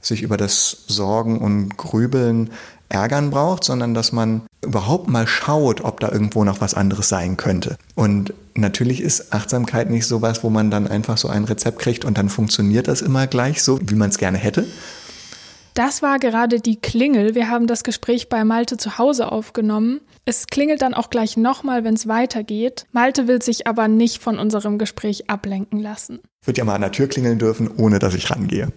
sich 0.00 0.22
über 0.22 0.36
das 0.36 0.84
Sorgen 0.86 1.38
und 1.38 1.76
Grübeln 1.76 2.50
ärgern 2.88 3.30
braucht, 3.30 3.64
sondern 3.64 3.94
dass 3.94 4.12
man 4.12 4.42
überhaupt 4.62 5.08
mal 5.08 5.26
schaut, 5.26 5.82
ob 5.82 6.00
da 6.00 6.10
irgendwo 6.10 6.44
noch 6.44 6.60
was 6.60 6.74
anderes 6.74 7.08
sein 7.08 7.36
könnte. 7.36 7.76
Und 7.94 8.34
natürlich 8.54 9.00
ist 9.00 9.32
Achtsamkeit 9.32 9.90
nicht 9.90 10.06
sowas, 10.06 10.44
wo 10.44 10.50
man 10.50 10.70
dann 10.70 10.86
einfach 10.86 11.16
so 11.16 11.28
ein 11.28 11.44
Rezept 11.44 11.78
kriegt 11.78 12.04
und 12.04 12.18
dann 12.18 12.28
funktioniert 12.28 12.88
das 12.88 13.00
immer 13.00 13.26
gleich 13.26 13.62
so, 13.62 13.78
wie 13.82 13.94
man 13.94 14.10
es 14.10 14.18
gerne 14.18 14.38
hätte. 14.38 14.66
Das 15.74 16.02
war 16.02 16.18
gerade 16.18 16.60
die 16.60 16.80
Klingel. 16.80 17.36
Wir 17.36 17.48
haben 17.48 17.68
das 17.68 17.84
Gespräch 17.84 18.28
bei 18.28 18.44
Malte 18.44 18.76
zu 18.76 18.98
Hause 18.98 19.30
aufgenommen. 19.30 20.00
Es 20.24 20.48
klingelt 20.48 20.82
dann 20.82 20.94
auch 20.94 21.10
gleich 21.10 21.36
nochmal, 21.36 21.84
wenn 21.84 21.94
es 21.94 22.08
weitergeht. 22.08 22.86
Malte 22.92 23.28
will 23.28 23.40
sich 23.40 23.68
aber 23.68 23.86
nicht 23.86 24.20
von 24.20 24.38
unserem 24.38 24.78
Gespräch 24.78 25.30
ablenken 25.30 25.78
lassen. 25.78 26.18
Wird 26.44 26.58
ja 26.58 26.64
mal 26.64 26.74
an 26.74 26.82
der 26.82 26.92
Tür 26.92 27.06
klingeln 27.06 27.38
dürfen, 27.38 27.70
ohne 27.76 28.00
dass 28.00 28.14
ich 28.14 28.30
rangehe. 28.30 28.72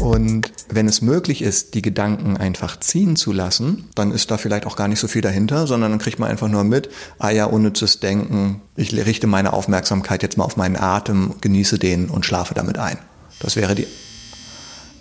Und 0.00 0.52
wenn 0.68 0.86
es 0.86 1.02
möglich 1.02 1.42
ist, 1.42 1.74
die 1.74 1.82
Gedanken 1.82 2.36
einfach 2.36 2.78
ziehen 2.78 3.16
zu 3.16 3.32
lassen, 3.32 3.88
dann 3.94 4.12
ist 4.12 4.30
da 4.30 4.38
vielleicht 4.38 4.66
auch 4.66 4.76
gar 4.76 4.88
nicht 4.88 5.00
so 5.00 5.08
viel 5.08 5.22
dahinter, 5.22 5.66
sondern 5.66 5.90
dann 5.90 5.98
kriegt 5.98 6.18
man 6.18 6.30
einfach 6.30 6.48
nur 6.48 6.64
mit, 6.64 6.88
ah 7.18 7.30
ja, 7.30 7.46
unnützes 7.46 8.00
Denken, 8.00 8.62
ich 8.76 8.94
richte 8.94 9.26
meine 9.26 9.52
Aufmerksamkeit 9.52 10.22
jetzt 10.22 10.36
mal 10.36 10.44
auf 10.44 10.56
meinen 10.56 10.76
Atem, 10.76 11.34
genieße 11.40 11.78
den 11.78 12.08
und 12.08 12.26
schlafe 12.26 12.54
damit 12.54 12.78
ein. 12.78 12.98
Das 13.40 13.56
wäre 13.56 13.74
die 13.74 13.86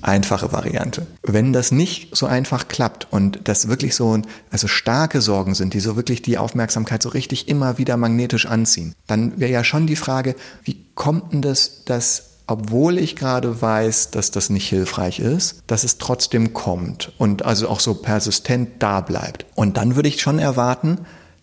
einfache 0.01 0.51
Variante. 0.51 1.07
Wenn 1.23 1.53
das 1.53 1.71
nicht 1.71 2.15
so 2.15 2.25
einfach 2.27 2.67
klappt 2.67 3.07
und 3.11 3.41
das 3.45 3.67
wirklich 3.67 3.95
so 3.95 4.21
also 4.51 4.67
starke 4.67 5.21
Sorgen 5.21 5.55
sind, 5.55 5.73
die 5.73 5.79
so 5.79 5.95
wirklich 5.95 6.21
die 6.21 6.37
Aufmerksamkeit 6.37 7.01
so 7.01 7.09
richtig 7.09 7.47
immer 7.47 7.77
wieder 7.77 7.97
magnetisch 7.97 8.45
anziehen, 8.45 8.93
dann 9.07 9.39
wäre 9.39 9.51
ja 9.51 9.63
schon 9.63 9.87
die 9.87 9.95
Frage, 9.95 10.35
wie 10.63 10.85
kommt 10.95 11.33
denn 11.33 11.41
das, 11.41 11.83
dass 11.85 12.26
obwohl 12.47 12.97
ich 12.97 13.15
gerade 13.15 13.61
weiß, 13.61 14.11
dass 14.11 14.31
das 14.31 14.49
nicht 14.49 14.67
hilfreich 14.69 15.19
ist, 15.19 15.61
dass 15.67 15.83
es 15.83 15.97
trotzdem 15.97 16.53
kommt 16.53 17.11
und 17.17 17.45
also 17.45 17.67
auch 17.67 17.81
so 17.81 17.93
persistent 17.93 18.69
da 18.79 19.01
bleibt. 19.01 19.45
Und 19.55 19.77
dann 19.77 19.95
würde 19.95 20.09
ich 20.09 20.21
schon 20.21 20.39
erwarten, 20.39 20.99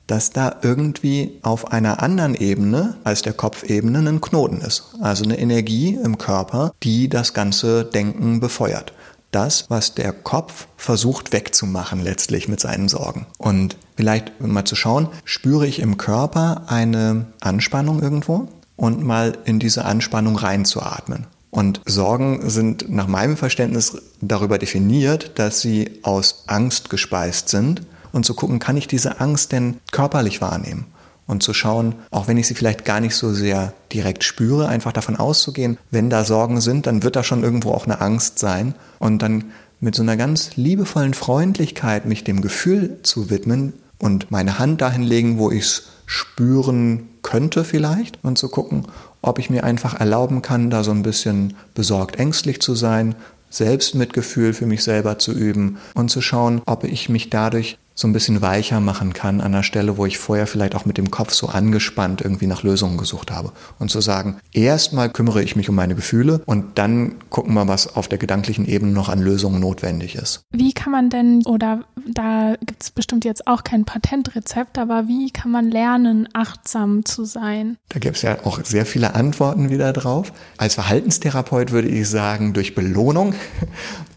dass 0.06 0.30
da 0.30 0.56
irgendwie 0.62 1.38
auf 1.42 1.72
einer 1.72 2.02
anderen 2.02 2.34
Ebene 2.34 2.96
als 3.04 3.22
der 3.22 3.32
Kopfebene 3.32 3.98
ein 3.98 4.20
Knoten 4.20 4.60
ist. 4.60 4.94
Also 5.00 5.24
eine 5.24 5.38
Energie 5.38 5.98
im 6.02 6.18
Körper, 6.18 6.72
die 6.82 7.08
das 7.08 7.32
ganze 7.32 7.84
Denken 7.84 8.40
befeuert. 8.40 8.92
Das, 9.30 9.68
was 9.68 9.94
der 9.94 10.12
Kopf 10.12 10.68
versucht 10.76 11.32
wegzumachen 11.32 12.00
letztlich 12.02 12.48
mit 12.48 12.60
seinen 12.60 12.88
Sorgen. 12.88 13.26
Und 13.36 13.76
vielleicht 13.96 14.40
mal 14.40 14.64
zu 14.64 14.76
schauen, 14.76 15.08
spüre 15.24 15.66
ich 15.66 15.80
im 15.80 15.96
Körper 15.96 16.62
eine 16.68 17.26
Anspannung 17.40 18.00
irgendwo? 18.00 18.48
Und 18.76 19.04
mal 19.04 19.38
in 19.44 19.58
diese 19.58 19.84
Anspannung 19.84 20.36
reinzuatmen. 20.36 21.26
Und 21.50 21.80
Sorgen 21.86 22.50
sind 22.50 22.90
nach 22.90 23.06
meinem 23.06 23.36
Verständnis 23.36 23.96
darüber 24.20 24.58
definiert, 24.58 25.38
dass 25.38 25.60
sie 25.60 26.00
aus 26.02 26.44
Angst 26.48 26.90
gespeist 26.90 27.48
sind 27.48 27.82
und 28.10 28.26
zu 28.26 28.34
gucken, 28.34 28.58
kann 28.58 28.76
ich 28.76 28.88
diese 28.88 29.20
Angst 29.20 29.52
denn 29.52 29.76
körperlich 29.92 30.40
wahrnehmen? 30.40 30.86
Und 31.26 31.42
zu 31.42 31.54
schauen, 31.54 31.94
auch 32.10 32.28
wenn 32.28 32.36
ich 32.36 32.48
sie 32.48 32.54
vielleicht 32.54 32.84
gar 32.84 33.00
nicht 33.00 33.14
so 33.14 33.32
sehr 33.32 33.72
direkt 33.92 34.24
spüre, 34.24 34.68
einfach 34.68 34.92
davon 34.92 35.16
auszugehen, 35.16 35.78
wenn 35.90 36.10
da 36.10 36.24
Sorgen 36.24 36.60
sind, 36.60 36.86
dann 36.86 37.02
wird 37.02 37.16
da 37.16 37.22
schon 37.22 37.44
irgendwo 37.44 37.70
auch 37.70 37.86
eine 37.86 38.00
Angst 38.00 38.40
sein. 38.40 38.74
Und 38.98 39.22
dann 39.22 39.44
mit 39.80 39.94
so 39.94 40.02
einer 40.02 40.16
ganz 40.16 40.56
liebevollen 40.56 41.14
Freundlichkeit 41.14 42.04
mich 42.04 42.24
dem 42.24 42.40
Gefühl 42.40 42.98
zu 43.04 43.30
widmen 43.30 43.74
und 43.98 44.30
meine 44.30 44.58
Hand 44.58 44.80
dahin 44.80 45.02
legen, 45.02 45.38
wo 45.38 45.50
ich 45.50 45.62
es 45.62 45.82
spüren 46.04 47.08
könnte 47.24 47.64
vielleicht 47.64 48.22
und 48.22 48.38
zu 48.38 48.48
gucken, 48.48 48.86
ob 49.20 49.40
ich 49.40 49.50
mir 49.50 49.64
einfach 49.64 49.98
erlauben 49.98 50.42
kann, 50.42 50.70
da 50.70 50.84
so 50.84 50.92
ein 50.92 51.02
bisschen 51.02 51.56
besorgt 51.74 52.20
ängstlich 52.20 52.60
zu 52.60 52.76
sein, 52.76 53.16
Selbstmitgefühl 53.50 54.52
für 54.52 54.66
mich 54.66 54.84
selber 54.84 55.18
zu 55.18 55.32
üben 55.32 55.78
und 55.94 56.10
zu 56.10 56.20
schauen, 56.20 56.62
ob 56.66 56.84
ich 56.84 57.08
mich 57.08 57.30
dadurch 57.30 57.78
so 57.94 58.08
ein 58.08 58.12
bisschen 58.12 58.42
weicher 58.42 58.80
machen 58.80 59.12
kann 59.12 59.40
an 59.40 59.52
der 59.52 59.62
Stelle, 59.62 59.96
wo 59.96 60.06
ich 60.06 60.18
vorher 60.18 60.46
vielleicht 60.46 60.74
auch 60.74 60.84
mit 60.84 60.98
dem 60.98 61.10
Kopf 61.10 61.32
so 61.32 61.48
angespannt 61.48 62.20
irgendwie 62.20 62.46
nach 62.46 62.62
Lösungen 62.62 62.98
gesucht 62.98 63.30
habe. 63.30 63.52
Und 63.78 63.90
zu 63.90 64.00
sagen, 64.00 64.36
erstmal 64.52 65.10
kümmere 65.10 65.42
ich 65.42 65.54
mich 65.54 65.68
um 65.68 65.76
meine 65.76 65.94
Gefühle 65.94 66.42
und 66.46 66.78
dann 66.78 67.14
gucken 67.30 67.54
wir, 67.54 67.68
was 67.68 67.96
auf 67.96 68.08
der 68.08 68.18
gedanklichen 68.18 68.66
Ebene 68.66 68.92
noch 68.92 69.08
an 69.08 69.20
Lösungen 69.20 69.60
notwendig 69.60 70.16
ist. 70.16 70.42
Wie 70.50 70.72
kann 70.72 70.92
man 70.92 71.08
denn, 71.08 71.42
oder 71.46 71.84
da 72.06 72.56
gibt 72.60 72.82
es 72.82 72.90
bestimmt 72.90 73.24
jetzt 73.24 73.46
auch 73.46 73.62
kein 73.62 73.84
Patentrezept, 73.84 74.78
aber 74.78 75.06
wie 75.06 75.30
kann 75.30 75.50
man 75.50 75.70
lernen, 75.70 76.28
achtsam 76.32 77.04
zu 77.04 77.24
sein? 77.24 77.76
Da 77.90 78.00
gibt 78.00 78.16
es 78.16 78.22
ja 78.22 78.38
auch 78.44 78.64
sehr 78.64 78.86
viele 78.86 79.14
Antworten 79.14 79.70
wieder 79.70 79.92
drauf. 79.92 80.32
Als 80.58 80.74
Verhaltenstherapeut 80.74 81.70
würde 81.70 81.88
ich 81.88 82.08
sagen, 82.08 82.52
durch 82.52 82.74
Belohnung. 82.74 83.34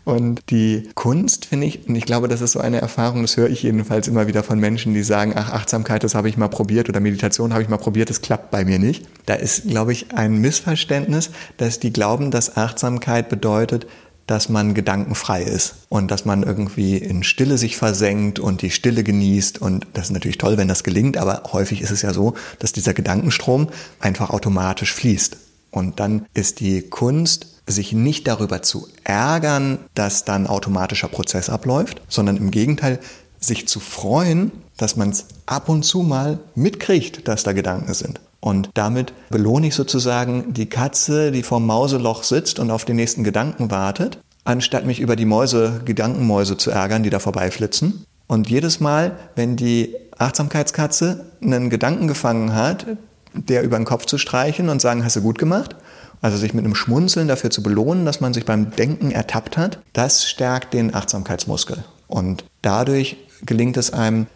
Und 0.08 0.40
die 0.52 0.88
Kunst, 0.96 1.48
finde 1.48 1.68
ich, 1.68 1.86
und 1.90 1.98
ich 1.98 2.06
glaube, 2.06 2.30
das 2.30 2.40
ist 2.40 2.54
so 2.54 2.62
eine 2.62 2.80
Erfahrung, 2.80 3.24
das 3.24 3.36
höre 3.36 3.50
ich 3.50 3.64
jedenfalls 3.64 4.08
immer 4.08 4.26
wieder 4.26 4.42
von 4.42 4.58
Menschen, 4.58 4.94
die 4.94 5.04
sagen, 5.04 5.34
ach, 5.36 5.50
Achtsamkeit, 5.50 6.02
das 6.02 6.16
habe 6.16 6.30
ich 6.30 6.38
mal 6.38 6.48
probiert 6.48 6.88
oder 6.88 7.02
Meditation 7.02 7.52
habe 7.52 7.62
ich 7.62 7.68
mal 7.68 7.76
probiert, 7.76 8.10
das 8.10 8.22
klappt 8.22 8.50
bei 8.50 8.64
mir 8.64 8.80
nicht. 8.80 9.06
Da 9.26 9.34
ist, 9.34 9.68
glaube 9.68 9.92
ich, 9.92 10.14
ein 10.14 10.38
Missverständnis, 10.38 11.32
dass 11.58 11.82
die 11.82 11.92
glauben, 11.92 12.32
dass 12.32 12.56
Achtsamkeit 12.56 13.28
bedeutet, 13.28 13.86
dass 14.28 14.48
man 14.48 14.74
gedankenfrei 14.74 15.44
ist 15.44 15.76
und 15.90 16.10
dass 16.10 16.24
man 16.24 16.44
irgendwie 16.44 16.96
in 16.96 17.24
Stille 17.24 17.58
sich 17.58 17.76
versenkt 17.76 18.40
und 18.40 18.62
die 18.62 18.72
Stille 18.72 19.04
genießt. 19.04 19.62
Und 19.62 19.88
das 19.92 20.06
ist 20.06 20.12
natürlich 20.12 20.38
toll, 20.38 20.56
wenn 20.56 20.70
das 20.70 20.86
gelingt, 20.86 21.18
aber 21.18 21.44
häufig 21.52 21.82
ist 21.82 21.92
es 21.92 22.02
ja 22.02 22.14
so, 22.14 22.34
dass 22.60 22.72
dieser 22.72 22.94
Gedankenstrom 22.94 23.68
einfach 24.00 24.30
automatisch 24.30 24.94
fließt. 24.94 25.36
Und 25.70 26.00
dann 26.00 26.26
ist 26.34 26.62
die 26.62 26.84
Kunst, 26.84 27.57
sich 27.68 27.94
nicht 27.94 28.28
darüber 28.28 28.62
zu 28.62 28.88
ärgern, 29.04 29.80
dass 29.94 30.26
dann 30.26 30.48
automatischer 30.48 31.10
Prozess 31.10 31.50
abläuft, 31.50 32.02
sondern 32.08 32.38
im 32.38 32.52
Gegenteil, 32.52 33.00
sich 33.40 33.68
zu 33.68 33.80
freuen, 33.80 34.52
dass 34.78 34.96
man 34.96 35.10
es 35.10 35.26
ab 35.46 35.70
und 35.70 35.84
zu 35.84 36.02
mal 36.02 36.40
mitkriegt, 36.56 37.28
dass 37.28 37.44
da 37.44 37.54
Gedanken 37.54 37.94
sind. 37.94 38.20
Und 38.40 38.70
damit 38.74 39.14
belohne 39.30 39.68
ich 39.68 39.76
sozusagen 39.76 40.54
die 40.54 40.68
Katze, 40.68 41.32
die 41.32 41.44
vorm 41.44 41.66
Mauseloch 41.66 42.24
sitzt 42.24 42.60
und 42.60 42.72
auf 42.72 42.86
den 42.86 42.96
nächsten 42.96 43.24
Gedanken 43.24 43.70
wartet, 43.72 44.20
anstatt 44.44 44.86
mich 44.86 45.00
über 45.00 45.16
die 45.16 45.26
Mäuse, 45.26 45.82
Gedankenmäuse 45.86 46.58
zu 46.58 46.72
ärgern, 46.72 47.04
die 47.04 47.10
da 47.10 47.20
vorbeiflitzen. 47.20 48.06
Und 48.28 48.50
jedes 48.50 48.80
Mal, 48.80 49.18
wenn 49.36 49.56
die 49.56 49.96
Achtsamkeitskatze 50.18 51.26
einen 51.42 51.70
Gedanken 51.70 52.08
gefangen 52.08 52.54
hat, 52.54 52.86
der 53.34 53.64
über 53.64 53.78
den 53.78 53.86
Kopf 53.86 54.06
zu 54.06 54.18
streichen 54.18 54.70
und 54.70 54.82
sagen, 54.82 55.04
hast 55.04 55.16
du 55.16 55.22
gut 55.22 55.38
gemacht, 55.38 55.76
Also 56.22 56.38
sich 56.38 56.54
mit 56.54 56.66
einem 56.66 56.76
Schmunzeln 56.76 57.28
dafür 57.28 57.50
zu 57.50 57.62
belohnen, 57.62 58.06
dass 58.06 58.22
man 58.22 58.34
sich 58.34 58.46
beim 58.46 58.72
Denken 58.72 59.12
ertappt 59.12 59.58
hat, 59.58 59.80
das 59.94 60.28
stärkt 60.28 60.74
den 60.74 60.94
Achtsamkeitsmuskel. 60.94 61.84
Und 62.08 62.44
dadurch 62.62 63.18
gelingt 63.46 63.78
es 63.78 63.94
einem, 63.94 64.28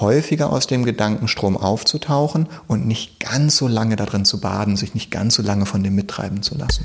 häufiger 0.00 0.52
aus 0.52 0.66
dem 0.66 0.84
Gedankenstrom 0.84 1.56
aufzutauchen 1.56 2.48
und 2.66 2.86
nicht 2.86 3.20
ganz 3.20 3.56
so 3.56 3.68
lange 3.68 3.96
darin 3.96 4.24
zu 4.24 4.40
baden, 4.40 4.76
sich 4.76 4.94
nicht 4.94 5.10
ganz 5.10 5.34
so 5.34 5.42
lange 5.42 5.66
von 5.66 5.82
dem 5.82 5.94
mittreiben 5.94 6.42
zu 6.42 6.56
lassen. 6.56 6.82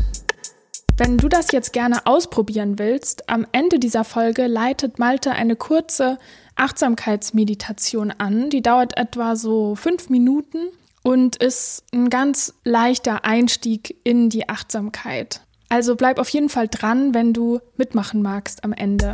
Wenn 0.96 1.18
du 1.18 1.28
das 1.28 1.52
jetzt 1.52 1.74
gerne 1.74 2.06
ausprobieren 2.06 2.78
willst, 2.78 3.28
am 3.28 3.48
Ende 3.52 3.80
dieser 3.80 4.04
Folge 4.04 4.46
leitet 4.46 5.00
Malte 5.00 5.32
eine 5.32 5.56
kurze 5.56 6.20
Achtsamkeitsmeditation 6.56 8.12
an. 8.12 8.52
Die 8.52 8.62
dauert 8.62 8.96
etwa 8.96 9.36
so 9.36 9.76
fünf 9.76 10.10
Minuten 10.10 10.68
und 11.04 11.36
ist 11.36 11.84
ein 11.94 12.10
ganz 12.10 12.54
leichter 12.64 13.26
Einstieg 13.26 13.98
in 14.04 14.30
die 14.30 14.50
Achtsamkeit. 14.50 15.42
Also 15.70 15.96
bleib 15.96 16.20
auf 16.20 16.30
jeden 16.30 16.50
Fall 16.50 16.68
dran, 16.68 17.14
wenn 17.14 17.34
du 17.34 17.60
mitmachen 17.78 18.22
magst 18.22 18.64
am 18.64 18.74
Ende. 18.74 19.12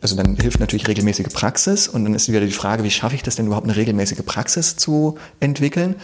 Also 0.00 0.16
dann 0.16 0.36
hilft 0.36 0.60
natürlich 0.60 0.86
regelmäßige 0.86 1.32
Praxis 1.32 1.88
und 1.88 2.04
dann 2.04 2.14
ist 2.14 2.28
wieder 2.28 2.40
die 2.40 2.52
Frage, 2.52 2.84
wie 2.84 2.90
schaffe 2.90 3.14
ich 3.14 3.22
das 3.22 3.36
denn 3.36 3.46
überhaupt 3.46 3.66
eine 3.66 3.76
regelmäßige 3.76 4.22
Praxis 4.26 4.76
zu 4.76 5.16
entwickeln? 5.40 5.96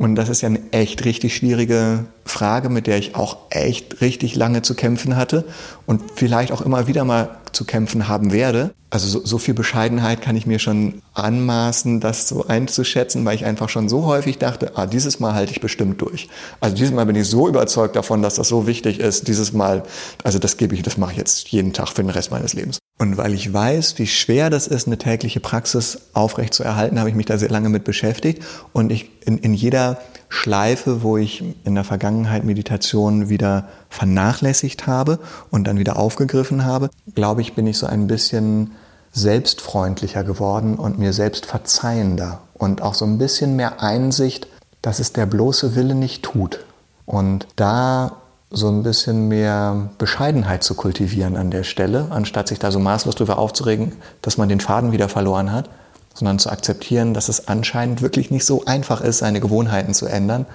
Und 0.00 0.14
das 0.14 0.30
ist 0.30 0.40
ja 0.40 0.48
eine 0.48 0.60
echt 0.70 1.04
richtig 1.04 1.36
schwierige 1.36 2.06
Frage, 2.24 2.70
mit 2.70 2.86
der 2.86 2.96
ich 2.96 3.16
auch 3.16 3.36
echt 3.50 4.00
richtig 4.00 4.34
lange 4.34 4.62
zu 4.62 4.74
kämpfen 4.74 5.14
hatte 5.14 5.44
und 5.84 6.00
vielleicht 6.14 6.52
auch 6.52 6.62
immer 6.62 6.86
wieder 6.86 7.04
mal 7.04 7.36
zu 7.52 7.66
kämpfen 7.66 8.08
haben 8.08 8.32
werde. 8.32 8.72
Also 8.88 9.06
so, 9.08 9.26
so, 9.26 9.36
viel 9.36 9.52
Bescheidenheit 9.52 10.22
kann 10.22 10.36
ich 10.36 10.46
mir 10.46 10.58
schon 10.58 11.02
anmaßen, 11.12 12.00
das 12.00 12.28
so 12.28 12.46
einzuschätzen, 12.46 13.26
weil 13.26 13.34
ich 13.34 13.44
einfach 13.44 13.68
schon 13.68 13.90
so 13.90 14.06
häufig 14.06 14.38
dachte, 14.38 14.72
ah, 14.76 14.86
dieses 14.86 15.20
Mal 15.20 15.34
halte 15.34 15.52
ich 15.52 15.60
bestimmt 15.60 16.00
durch. 16.00 16.30
Also 16.60 16.74
dieses 16.74 16.94
Mal 16.94 17.04
bin 17.04 17.16
ich 17.16 17.28
so 17.28 17.46
überzeugt 17.46 17.94
davon, 17.94 18.22
dass 18.22 18.36
das 18.36 18.48
so 18.48 18.66
wichtig 18.66 19.00
ist. 19.00 19.28
Dieses 19.28 19.52
Mal, 19.52 19.82
also 20.24 20.38
das 20.38 20.56
gebe 20.56 20.74
ich, 20.74 20.82
das 20.82 20.96
mache 20.96 21.12
ich 21.12 21.18
jetzt 21.18 21.48
jeden 21.48 21.74
Tag 21.74 21.88
für 21.88 22.02
den 22.02 22.08
Rest 22.08 22.30
meines 22.30 22.54
Lebens. 22.54 22.79
Und 23.00 23.16
weil 23.16 23.32
ich 23.32 23.50
weiß, 23.50 23.98
wie 23.98 24.06
schwer 24.06 24.50
das 24.50 24.66
ist, 24.66 24.86
eine 24.86 24.98
tägliche 24.98 25.40
Praxis 25.40 26.02
aufrecht 26.12 26.52
zu 26.52 26.64
erhalten, 26.64 26.98
habe 26.98 27.08
ich 27.08 27.14
mich 27.14 27.24
da 27.24 27.38
sehr 27.38 27.48
lange 27.48 27.70
mit 27.70 27.82
beschäftigt. 27.82 28.44
Und 28.74 28.92
ich 28.92 29.10
in, 29.24 29.38
in 29.38 29.54
jeder 29.54 29.96
Schleife, 30.28 31.02
wo 31.02 31.16
ich 31.16 31.42
in 31.64 31.74
der 31.74 31.84
Vergangenheit 31.84 32.44
Meditation 32.44 33.30
wieder 33.30 33.68
vernachlässigt 33.88 34.86
habe 34.86 35.18
und 35.50 35.66
dann 35.66 35.78
wieder 35.78 35.98
aufgegriffen 35.98 36.66
habe, 36.66 36.90
glaube 37.14 37.40
ich, 37.40 37.54
bin 37.54 37.66
ich 37.66 37.78
so 37.78 37.86
ein 37.86 38.06
bisschen 38.06 38.72
selbstfreundlicher 39.12 40.22
geworden 40.22 40.74
und 40.74 40.98
mir 40.98 41.14
selbst 41.14 41.46
verzeihender 41.46 42.42
und 42.52 42.82
auch 42.82 42.92
so 42.92 43.06
ein 43.06 43.16
bisschen 43.16 43.56
mehr 43.56 43.82
Einsicht, 43.82 44.46
dass 44.82 44.98
es 44.98 45.14
der 45.14 45.24
bloße 45.24 45.74
Wille 45.74 45.94
nicht 45.94 46.22
tut. 46.22 46.66
Und 47.06 47.46
da 47.56 48.19
so 48.50 48.68
ein 48.68 48.82
bisschen 48.82 49.28
mehr 49.28 49.90
Bescheidenheit 49.98 50.64
zu 50.64 50.74
kultivieren 50.74 51.36
an 51.36 51.50
der 51.50 51.62
Stelle, 51.62 52.08
anstatt 52.10 52.48
sich 52.48 52.58
da 52.58 52.72
so 52.72 52.80
maßlos 52.80 53.14
drüber 53.14 53.38
aufzuregen, 53.38 53.92
dass 54.22 54.38
man 54.38 54.48
den 54.48 54.60
Faden 54.60 54.90
wieder 54.90 55.08
verloren 55.08 55.52
hat, 55.52 55.70
sondern 56.14 56.40
zu 56.40 56.50
akzeptieren, 56.50 57.14
dass 57.14 57.28
es 57.28 57.46
anscheinend 57.46 58.02
wirklich 58.02 58.30
nicht 58.30 58.44
so 58.44 58.64
einfach 58.64 59.00
ist, 59.00 59.18
seine 59.18 59.40
Gewohnheiten 59.40 59.94
zu 59.94 60.06
ändern. 60.06 60.46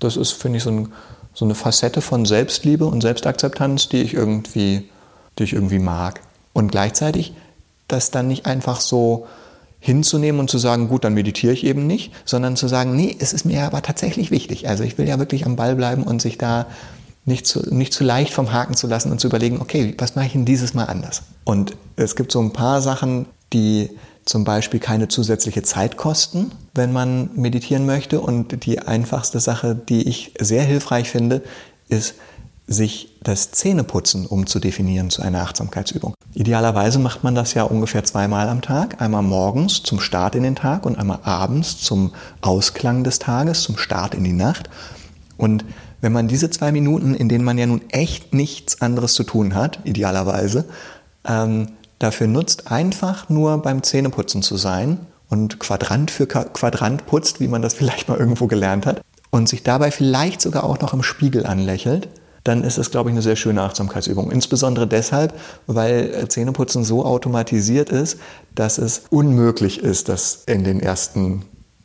Das 0.00 0.16
ist, 0.16 0.32
finde 0.32 0.56
ich, 0.56 0.64
so, 0.64 0.70
ein, 0.70 0.92
so, 1.34 1.44
eine 1.44 1.54
Facette 1.54 2.00
von 2.00 2.24
Selbstliebe 2.24 2.86
und 2.86 3.02
Selbstakzeptanz, 3.02 3.90
die 3.90 4.00
ich 4.02 4.14
irgendwie, 4.14 4.88
die 5.38 5.44
ich 5.44 5.52
irgendwie 5.52 5.78
mag. 5.78 6.20
Und 6.54 6.72
gleichzeitig 6.72 7.34
das 7.88 8.10
dann 8.10 8.26
nicht 8.26 8.46
einfach 8.46 8.80
so 8.80 9.26
hinzunehmen 9.80 10.40
und 10.40 10.48
zu 10.48 10.58
sagen, 10.58 10.88
gut, 10.88 11.04
dann 11.04 11.12
meditiere 11.12 11.52
ich 11.52 11.64
eben 11.64 11.86
nicht, 11.86 12.12
sondern 12.24 12.56
zu 12.56 12.68
sagen, 12.68 12.96
nee, 12.96 13.14
es 13.18 13.32
ist 13.32 13.44
mir 13.44 13.64
aber 13.64 13.82
tatsächlich 13.82 14.30
wichtig. 14.30 14.68
Also 14.68 14.84
ich 14.84 14.96
will 14.96 15.08
ja 15.08 15.18
wirklich 15.18 15.44
am 15.44 15.56
Ball 15.56 15.74
bleiben 15.74 16.04
und 16.04 16.22
sich 16.22 16.38
da 16.38 16.66
nicht 17.24 17.46
zu, 17.46 17.60
nicht 17.74 17.92
zu 17.92 18.04
leicht 18.04 18.34
vom 18.34 18.52
Haken 18.52 18.74
zu 18.74 18.86
lassen 18.86 19.12
und 19.12 19.20
zu 19.20 19.28
überlegen, 19.28 19.60
okay, 19.60 19.94
was 19.98 20.16
mache 20.16 20.26
ich 20.26 20.32
denn 20.32 20.44
dieses 20.44 20.74
Mal 20.74 20.84
anders? 20.84 21.22
Und 21.44 21.76
es 21.96 22.16
gibt 22.16 22.32
so 22.32 22.40
ein 22.40 22.52
paar 22.52 22.80
Sachen, 22.82 23.26
die 23.52 23.90
zum 24.24 24.44
Beispiel 24.44 24.80
keine 24.80 25.08
zusätzliche 25.08 25.62
Zeit 25.62 25.96
kosten, 25.96 26.52
wenn 26.74 26.92
man 26.92 27.30
meditieren 27.34 27.86
möchte. 27.86 28.20
Und 28.20 28.64
die 28.64 28.80
einfachste 28.80 29.40
Sache, 29.40 29.74
die 29.74 30.08
ich 30.08 30.32
sehr 30.38 30.64
hilfreich 30.64 31.10
finde, 31.10 31.42
ist, 31.88 32.14
sich 32.68 33.16
das 33.22 33.50
Zähneputzen 33.50 34.26
umzudefinieren 34.26 35.10
zu 35.10 35.22
einer 35.22 35.42
Achtsamkeitsübung. 35.42 36.14
Idealerweise 36.32 36.98
macht 36.98 37.24
man 37.24 37.34
das 37.34 37.54
ja 37.54 37.64
ungefähr 37.64 38.04
zweimal 38.04 38.48
am 38.48 38.62
Tag. 38.62 39.02
Einmal 39.02 39.22
morgens 39.22 39.82
zum 39.82 40.00
Start 40.00 40.34
in 40.34 40.44
den 40.44 40.56
Tag 40.56 40.86
und 40.86 40.96
einmal 40.96 41.18
abends 41.24 41.78
zum 41.78 42.12
Ausklang 42.40 43.04
des 43.04 43.18
Tages, 43.18 43.62
zum 43.62 43.76
Start 43.76 44.14
in 44.14 44.24
die 44.24 44.32
Nacht. 44.32 44.70
Und 45.36 45.64
wenn 46.02 46.12
man 46.12 46.28
diese 46.28 46.50
zwei 46.50 46.72
Minuten, 46.72 47.14
in 47.14 47.30
denen 47.30 47.44
man 47.44 47.56
ja 47.56 47.64
nun 47.64 47.80
echt 47.90 48.34
nichts 48.34 48.82
anderes 48.82 49.14
zu 49.14 49.22
tun 49.22 49.54
hat, 49.54 49.78
idealerweise, 49.84 50.66
ähm, 51.26 51.68
dafür 51.98 52.26
nutzt, 52.26 52.70
einfach 52.70 53.28
nur 53.30 53.62
beim 53.62 53.82
Zähneputzen 53.82 54.42
zu 54.42 54.56
sein 54.56 54.98
und 55.30 55.60
Quadrant 55.60 56.10
für 56.10 56.26
Quadrant 56.26 57.06
putzt, 57.06 57.40
wie 57.40 57.48
man 57.48 57.62
das 57.62 57.74
vielleicht 57.78 58.08
mal 58.08 58.18
irgendwo 58.18 58.48
gelernt 58.48 58.84
hat, 58.84 59.00
und 59.30 59.48
sich 59.48 59.62
dabei 59.62 59.90
vielleicht 59.90 60.42
sogar 60.42 60.64
auch 60.64 60.78
noch 60.80 60.92
im 60.92 61.02
Spiegel 61.02 61.46
anlächelt, 61.46 62.08
dann 62.44 62.64
ist 62.64 62.76
es, 62.76 62.90
glaube 62.90 63.08
ich, 63.08 63.14
eine 63.14 63.22
sehr 63.22 63.36
schöne 63.36 63.62
Achtsamkeitsübung. 63.62 64.30
Insbesondere 64.30 64.86
deshalb, 64.86 65.32
weil 65.66 66.28
Zähneputzen 66.28 66.84
so 66.84 67.04
automatisiert 67.04 67.88
ist, 67.88 68.18
dass 68.54 68.78
es 68.78 69.02
unmöglich 69.08 69.78
ist, 69.78 70.08
das 70.08 70.42
in 70.46 70.64
den 70.64 70.80
ersten, 70.80 71.44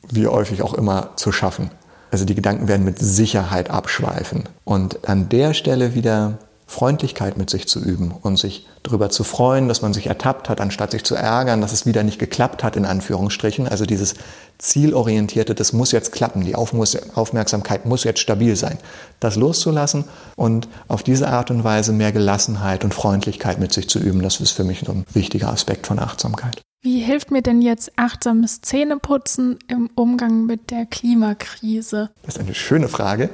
wie 0.10 0.27
häufig 0.27 0.62
auch 0.63 0.73
immer, 0.73 1.12
zu 1.15 1.32
schaffen. 1.32 1.69
Also 2.12 2.26
die 2.26 2.36
Gedanken 2.36 2.67
werden 2.67 2.86
mit 2.86 3.00
Sicherheit 3.00 3.70
abschweifen. 3.70 4.43
Und 4.63 5.08
an 5.10 5.30
der 5.30 5.54
Stelle 5.54 5.93
wieder 5.93 6.39
Freundlichkeit 6.70 7.38
mit 7.38 7.50
sich 7.50 7.65
zu 7.65 7.80
üben 7.80 8.12
und 8.12 8.38
sich 8.38 8.67
darüber 8.84 9.10
zu 9.10 9.24
freuen, 9.24 9.70
dass 9.70 9.82
man 9.82 9.93
sich 9.93 10.08
ertappt 10.08 10.50
hat, 10.50 10.60
anstatt 10.60 10.91
sich 10.91 11.06
zu 11.06 11.15
ärgern, 11.15 11.62
dass 11.62 11.72
es 11.72 11.86
wieder 11.86 12.04
nicht 12.04 12.20
geklappt 12.20 12.62
hat, 12.62 12.76
in 12.76 12.86
Anführungsstrichen. 12.86 13.70
Also 13.70 13.86
dieses 13.86 14.15
zielorientierte, 14.58 15.56
das 15.56 15.72
muss 15.72 15.93
jetzt 15.93 16.12
klappen, 16.12 16.43
die 16.43 16.56
Aufmerksamkeit 16.56 17.86
muss 17.86 18.04
jetzt 18.04 18.20
stabil 18.20 18.58
sein. 18.58 18.78
Das 19.22 19.38
loszulassen 19.38 20.04
und 20.36 20.67
auf 20.89 21.04
diese 21.04 21.30
Art 21.30 21.52
und 21.52 21.63
Weise 21.63 21.93
mehr 21.93 22.12
Gelassenheit 22.12 22.84
und 22.84 22.93
Freundlichkeit 22.93 23.60
mit 23.60 23.72
sich 23.72 23.88
zu 23.88 24.00
üben, 24.00 24.22
das 24.22 24.41
ist 24.41 24.52
für 24.52 24.65
mich 24.65 24.88
ein 24.89 25.06
wichtiger 25.13 25.50
Aspekt 25.50 25.88
von 25.88 26.00
Achtsamkeit. 26.00 26.62
Wie 26.89 27.02
hilft 27.02 27.32
mir 27.32 27.41
denn 27.41 27.62
jetzt 27.62 27.91
achtsames 27.97 28.62
Zähneputzen 28.62 29.60
im 29.67 29.89
Umgang 29.93 30.45
mit 30.45 30.71
der 30.71 30.86
Klimakrise? 30.86 32.12
Das 32.23 32.38
ist 32.38 32.41
eine 32.41 32.56
schöne 32.56 32.88
Frage. 32.88 33.30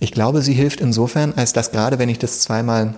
Ich 0.00 0.12
glaube, 0.12 0.40
sie 0.40 0.54
hilft 0.54 0.80
insofern, 0.80 1.34
als 1.36 1.52
dass 1.52 1.72
gerade 1.72 1.98
wenn 1.98 2.08
ich 2.08 2.18
das 2.18 2.40
zweimal 2.40 2.94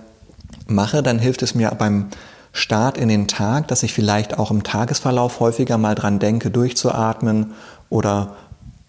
mache, 0.67 1.03
dann 1.03 1.19
hilft 1.19 1.41
es 1.41 1.53
mir 1.53 1.69
beim 1.71 2.07
Start 2.53 2.97
in 2.97 3.09
den 3.09 3.27
Tag, 3.27 3.67
dass 3.67 3.83
ich 3.83 3.91
vielleicht 3.91 4.39
auch 4.39 4.51
im 4.51 4.63
Tagesverlauf 4.63 5.41
häufiger 5.41 5.77
mal 5.77 5.95
dran 5.95 6.19
denke, 6.19 6.49
durchzuatmen 6.49 7.51
oder 7.89 8.37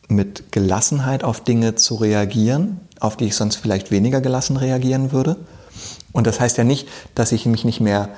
mit 0.07 0.53
Gelassenheit 0.53 1.25
auf 1.25 1.42
Dinge 1.42 1.75
zu 1.75 1.96
reagieren, 1.96 2.79
auf 3.01 3.16
die 3.16 3.25
ich 3.25 3.35
sonst 3.35 3.57
vielleicht 3.57 3.90
weniger 3.90 4.20
gelassen 4.20 4.57
reagieren 4.57 5.11
würde. 5.11 5.38
Und 6.12 6.29
das 6.29 6.38
heißt 6.38 6.57
ja 6.57 6.62
nicht, 6.62 6.88
dass 7.16 7.33
ich 7.33 7.46
mich 7.46 7.64
nicht 7.64 7.81
mehr 7.81 8.11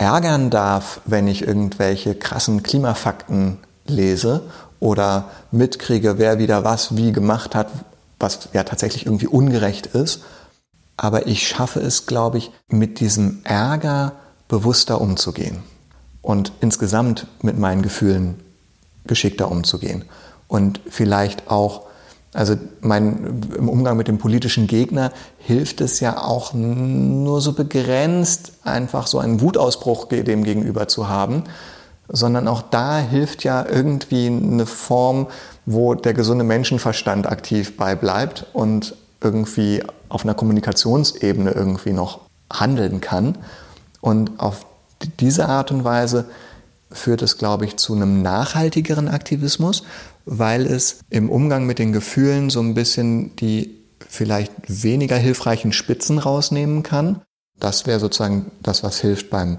ärgern 0.00 0.48
darf, 0.48 1.02
wenn 1.04 1.28
ich 1.28 1.46
irgendwelche 1.46 2.14
krassen 2.14 2.62
Klimafakten 2.62 3.58
lese 3.86 4.42
oder 4.80 5.26
mitkriege, 5.50 6.18
wer 6.18 6.38
wieder 6.38 6.64
was 6.64 6.96
wie 6.96 7.12
gemacht 7.12 7.54
hat, 7.54 7.68
was 8.18 8.48
ja 8.54 8.64
tatsächlich 8.64 9.04
irgendwie 9.04 9.26
ungerecht 9.26 9.86
ist. 9.86 10.22
Aber 10.96 11.26
ich 11.26 11.46
schaffe 11.46 11.80
es, 11.80 12.06
glaube 12.06 12.38
ich, 12.38 12.50
mit 12.68 13.00
diesem 13.00 13.40
Ärger 13.44 14.12
bewusster 14.48 15.00
umzugehen 15.00 15.62
und 16.22 16.52
insgesamt 16.60 17.26
mit 17.42 17.58
meinen 17.58 17.82
Gefühlen 17.82 18.40
geschickter 19.04 19.50
umzugehen. 19.50 20.06
Und 20.48 20.80
vielleicht 20.88 21.50
auch, 21.50 21.82
also 22.32 22.56
mein, 22.80 23.42
im 23.56 23.68
Umgang 23.68 23.96
mit 23.96 24.06
dem 24.06 24.18
politischen 24.18 24.66
Gegner 24.66 25.12
hilft 25.38 25.80
es 25.80 25.98
ja 26.00 26.22
auch 26.22 26.54
nur 26.54 27.40
so 27.40 27.52
begrenzt, 27.52 28.52
einfach 28.62 29.06
so 29.06 29.18
einen 29.18 29.40
Wutausbruch 29.40 30.06
dem 30.06 30.44
gegenüber 30.44 30.86
zu 30.86 31.08
haben, 31.08 31.44
sondern 32.08 32.46
auch 32.46 32.62
da 32.62 32.98
hilft 32.98 33.42
ja 33.42 33.66
irgendwie 33.66 34.28
eine 34.28 34.66
Form, 34.66 35.26
wo 35.66 35.94
der 35.94 36.14
gesunde 36.14 36.44
Menschenverstand 36.44 37.26
aktiv 37.26 37.76
beibleibt 37.76 38.46
und 38.52 38.94
irgendwie 39.20 39.82
auf 40.08 40.24
einer 40.24 40.34
Kommunikationsebene 40.34 41.50
irgendwie 41.50 41.92
noch 41.92 42.20
handeln 42.52 43.00
kann. 43.00 43.38
Und 44.00 44.38
auf 44.38 44.66
diese 45.20 45.48
Art 45.48 45.70
und 45.70 45.84
Weise 45.84 46.26
führt 46.90 47.22
es, 47.22 47.38
glaube 47.38 47.64
ich, 47.64 47.76
zu 47.76 47.94
einem 47.94 48.22
nachhaltigeren 48.22 49.08
Aktivismus, 49.08 49.84
weil 50.24 50.66
es 50.66 51.00
im 51.10 51.30
Umgang 51.30 51.66
mit 51.66 51.78
den 51.78 51.92
Gefühlen 51.92 52.50
so 52.50 52.60
ein 52.60 52.74
bisschen 52.74 53.36
die 53.36 53.76
vielleicht 54.08 54.52
weniger 54.68 55.16
hilfreichen 55.16 55.72
Spitzen 55.72 56.18
rausnehmen 56.18 56.82
kann. 56.82 57.22
Das 57.58 57.86
wäre 57.86 58.00
sozusagen 58.00 58.50
das, 58.62 58.82
was 58.82 59.00
hilft 59.00 59.30
beim 59.30 59.58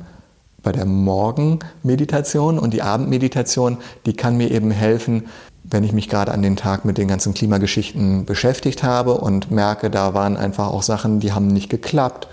bei 0.64 0.72
der 0.72 0.86
Morgenmeditation 0.86 2.60
und 2.60 2.74
die 2.74 2.82
Abendmeditation, 2.82 3.78
die 4.06 4.14
kann 4.14 4.38
mir 4.38 4.52
eben 4.52 4.72
helfen, 4.72 5.26
wenn 5.64 5.84
ich 5.84 5.94
mich 5.94 6.10
gerade 6.10 6.32
an 6.32 6.42
den 6.42 6.56
Tag 6.56 6.86
mit 6.86 6.98
den 6.98 7.08
ganzen 7.08 7.34
Klimageschichten 7.34 8.26
beschäftigt 8.26 8.84
habe 8.84 9.16
und 9.16 9.52
merke, 9.52 9.90
da 9.90 10.14
waren 10.14 10.38
einfach 10.38 10.68
auch 10.68 10.84
Sachen, 10.84 11.20
die 11.20 11.34
haben 11.34 11.48
nicht 11.48 11.70
geklappt. 11.70 12.28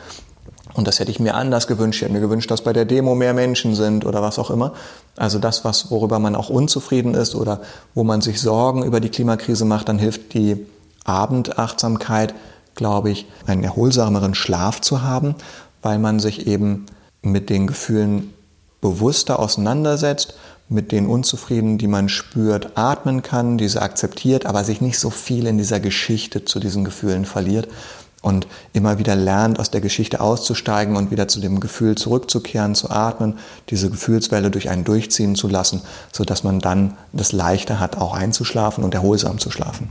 Und 0.79 0.87
das 0.87 1.01
hätte 1.01 1.11
ich 1.11 1.19
mir 1.19 1.35
anders 1.35 1.67
gewünscht. 1.67 1.97
Ich 1.97 2.03
hätte 2.03 2.13
mir 2.13 2.21
gewünscht, 2.21 2.53
dass 2.53 2.63
bei 2.63 2.73
der 2.73 2.85
Demo 2.85 3.17
mehr 3.17 3.35
Menschen 3.35 3.75
sind 3.75 4.07
oder 4.07 4.23
was 4.23 4.39
auch 4.39 4.49
immer. 4.49 4.75
Also 5.17 5.41
das, 5.41 5.65
was, 5.65 5.91
worüber 5.91 6.21
man 6.21 6.37
auch 6.37 6.51
unzufrieden 6.51 7.15
ist 7.15 7.35
oder 7.35 7.63
wo 7.95 8.05
man 8.05 8.21
sich 8.21 8.41
Sorgen 8.41 8.85
über 8.85 9.01
die 9.01 9.09
Klimakrise 9.09 9.65
macht, 9.65 9.89
dann 9.89 9.99
hilft 9.99 10.35
die 10.35 10.65
Abendachtsamkeit, 11.05 12.33
glaube 12.77 13.11
ich, 13.11 13.27
einen 13.45 13.65
erholsameren 13.65 14.37
Schlaf 14.37 14.81
zu 14.81 15.03
haben, 15.03 15.35
weil 15.83 15.99
man 15.99 16.21
sich 16.21 16.47
eben 16.47 16.87
mit 17.23 17.51
den 17.51 17.67
Gefühlen 17.67 18.33
bewusster 18.81 19.41
auseinandersetzt, 19.41 20.35
mit 20.69 20.93
den 20.93 21.09
Unzufriedenen, 21.09 21.79
die 21.79 21.89
man 21.89 22.09
spürt, 22.09 22.79
atmen 22.79 23.23
kann, 23.23 23.59
diese 23.59 23.83
akzeptiert, 23.83 24.47
aber 24.47 24.63
sich 24.63 24.81
nicht 24.81 25.01
so 25.01 25.11
viel 25.11 25.49
in 25.49 25.59
dieser 25.59 25.81
Geschichte 25.81 26.45
zu 26.45 26.61
diesen 26.61 26.85
Gefühlen 26.85 27.25
verliert 27.25 27.67
und 28.23 28.47
immer 28.73 28.99
wieder 28.99 29.15
lernt, 29.17 29.59
aus 29.59 29.71
der 29.71 29.81
Geschichte 29.81 30.21
auszusteigen 30.21 30.97
und 30.97 31.11
wieder 31.11 31.29
zu 31.29 31.41
dem 31.41 31.61
Gefühl 31.61 31.97
zurückzukehren, 31.97 32.75
zu 32.75 32.91
atmen, 32.91 33.39
diese 33.71 33.91
Gefühlswelle 33.91 34.51
durch 34.51 34.69
einen 34.69 34.85
durchziehen 34.85 35.35
zu 35.35 35.49
lassen, 35.49 35.83
sodass 36.13 36.45
man 36.45 36.59
dann 36.61 36.97
das 37.13 37.33
Leichter 37.33 37.81
hat, 37.81 37.97
auch 37.97 38.15
einzuschlafen 38.15 38.85
und 38.85 38.95
erholsam 38.95 39.39
zu 39.39 39.51
schlafen. 39.51 39.91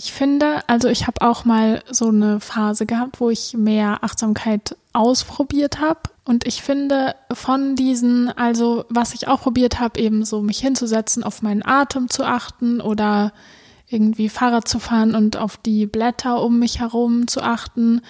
Ich 0.00 0.12
finde, 0.12 0.60
also 0.68 0.86
ich 0.86 1.08
habe 1.08 1.22
auch 1.22 1.44
mal 1.44 1.82
so 1.90 2.06
eine 2.06 2.38
Phase 2.38 2.86
gehabt, 2.86 3.20
wo 3.20 3.30
ich 3.30 3.54
mehr 3.54 4.04
Achtsamkeit 4.04 4.76
ausprobiert 4.92 5.80
habe. 5.80 6.02
Und 6.24 6.46
ich 6.46 6.62
finde 6.62 7.16
von 7.32 7.74
diesen, 7.74 8.28
also 8.28 8.84
was 8.88 9.12
ich 9.12 9.26
auch 9.26 9.40
probiert 9.40 9.80
habe, 9.80 9.98
eben 9.98 10.24
so 10.24 10.40
mich 10.40 10.60
hinzusetzen, 10.60 11.24
auf 11.24 11.42
meinen 11.42 11.64
Atem 11.66 12.08
zu 12.08 12.24
achten 12.24 12.80
oder 12.80 13.32
irgendwie 13.88 14.28
Fahrrad 14.28 14.68
zu 14.68 14.78
fahren 14.78 15.14
und 15.14 15.36
auf 15.36 15.56
die 15.56 15.86
Blätter 15.86 16.42
um 16.42 16.58
mich 16.58 16.80
herum 16.80 17.26
zu 17.26 17.42
achten. 17.42 18.02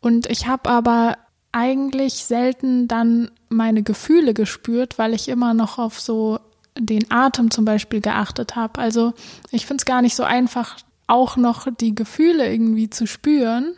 Und 0.00 0.28
ich 0.28 0.46
habe 0.46 0.68
aber 0.68 1.18
eigentlich 1.52 2.24
selten 2.24 2.88
dann 2.88 3.30
meine 3.48 3.82
Gefühle 3.82 4.34
gespürt, 4.34 4.98
weil 4.98 5.14
ich 5.14 5.28
immer 5.28 5.54
noch 5.54 5.78
auf 5.78 6.00
so 6.00 6.38
den 6.78 7.10
Atem 7.10 7.50
zum 7.50 7.64
Beispiel 7.64 8.00
geachtet 8.00 8.56
habe. 8.56 8.80
Also 8.80 9.12
ich 9.50 9.66
finde 9.66 9.82
es 9.82 9.84
gar 9.84 10.02
nicht 10.02 10.16
so 10.16 10.22
einfach, 10.22 10.76
auch 11.06 11.36
noch 11.36 11.66
die 11.80 11.94
Gefühle 11.94 12.50
irgendwie 12.50 12.88
zu 12.88 13.06
spüren. 13.06 13.74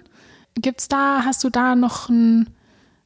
Gibt's 0.54 0.88
da, 0.88 1.24
hast 1.24 1.42
du 1.44 1.48
da 1.48 1.74
noch 1.74 2.10
ein 2.10 2.50